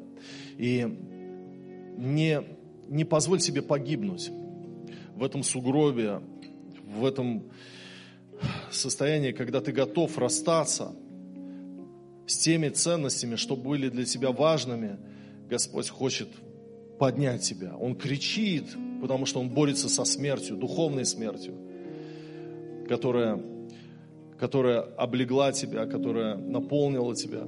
И 0.56 0.86
не, 1.98 2.42
не 2.88 3.04
позволь 3.04 3.40
себе 3.40 3.60
погибнуть 3.60 4.30
в 5.14 5.22
этом 5.22 5.42
сугробе, 5.42 6.22
в 6.86 7.04
этом 7.04 7.44
состоянии, 8.70 9.32
когда 9.32 9.60
ты 9.60 9.72
готов 9.72 10.16
расстаться 10.16 10.96
с 12.26 12.38
теми 12.38 12.70
ценностями, 12.70 13.36
что 13.36 13.56
были 13.56 13.90
для 13.90 14.06
тебя 14.06 14.32
важными, 14.32 14.98
Господь 15.50 15.90
хочет 15.90 16.28
поднять 16.98 17.42
тебя. 17.42 17.76
Он 17.76 17.94
кричит, 17.94 18.64
потому 19.00 19.26
что 19.26 19.40
он 19.40 19.50
борется 19.50 19.88
со 19.88 20.04
смертью, 20.04 20.56
духовной 20.56 21.04
смертью, 21.04 21.54
которая, 22.88 23.42
которая 24.38 24.80
облегла 24.80 25.52
тебя, 25.52 25.86
которая 25.86 26.36
наполнила 26.36 27.14
тебя. 27.14 27.44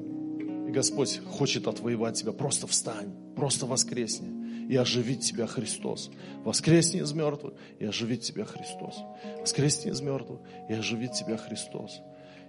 И 0.68 0.70
Господь 0.70 1.20
хочет 1.24 1.66
отвоевать 1.66 2.16
тебя. 2.16 2.32
Просто 2.32 2.66
встань, 2.66 3.12
просто 3.36 3.66
воскресни 3.66 4.36
и 4.68 4.76
оживить 4.76 5.20
тебя 5.20 5.46
Христос. 5.46 6.10
Воскресни 6.44 7.00
из 7.00 7.12
мертвых 7.12 7.54
и 7.78 7.84
оживить 7.84 8.22
тебя 8.22 8.44
Христос. 8.44 8.96
Воскресни 9.40 9.90
из 9.90 10.00
мертвых 10.00 10.40
и 10.68 10.74
оживить 10.74 11.12
тебя 11.12 11.36
Христос. 11.36 12.00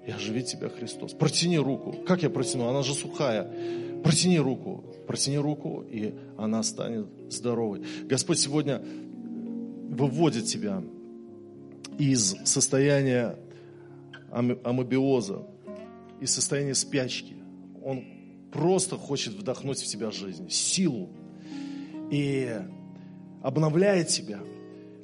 И 0.08 0.12
оживить 0.12 0.48
тебя 0.48 0.70
Христос. 0.70 1.12
Протяни 1.12 1.60
руку. 1.60 1.94
Как 2.08 2.24
я 2.24 2.30
протяну? 2.30 2.70
Она 2.70 2.82
же 2.82 2.94
сухая. 2.94 3.52
Протяни 4.04 4.40
руку, 4.40 4.86
протяни 5.06 5.38
руку, 5.38 5.82
и 5.82 6.14
она 6.38 6.64
станет 6.64 7.08
здоровой. 7.30 7.84
Господь 8.04 8.40
сегодня 8.40 8.82
выводит 9.90 10.46
тебя 10.46 10.82
из 12.00 12.38
состояния 12.46 13.38
амобиоза, 14.32 15.46
из 16.22 16.34
состояния 16.34 16.76
спячки. 16.76 17.36
Он 17.84 18.06
просто 18.54 18.96
хочет 18.96 19.34
вдохнуть 19.34 19.82
в 19.82 19.88
тебя 19.88 20.12
жизнь, 20.12 20.50
силу. 20.50 21.10
И 22.12 22.50
обновляет 23.42 24.08
тебя, 24.08 24.40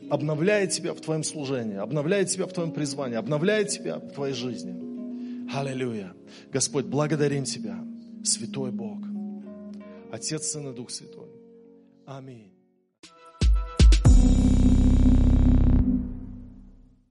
обновляет 0.09 0.71
тебя 0.71 0.93
в 0.93 1.01
твоем 1.01 1.23
служении, 1.23 1.75
обновляет 1.75 2.29
тебя 2.29 2.45
в 2.45 2.53
твоем 2.53 2.71
призвании, 2.71 3.17
обновляет 3.17 3.67
тебя 3.67 3.97
в 3.97 4.13
твоей 4.13 4.33
жизни. 4.33 4.82
Аллилуйя. 5.51 6.15
Господь, 6.51 6.85
благодарим 6.85 7.43
Тебя 7.43 7.83
Святой 8.23 8.71
Бог, 8.71 8.99
Отец, 10.11 10.47
Сын 10.47 10.69
и 10.69 10.75
Дух 10.75 10.89
Святой. 10.89 11.29
Аминь. 12.05 12.52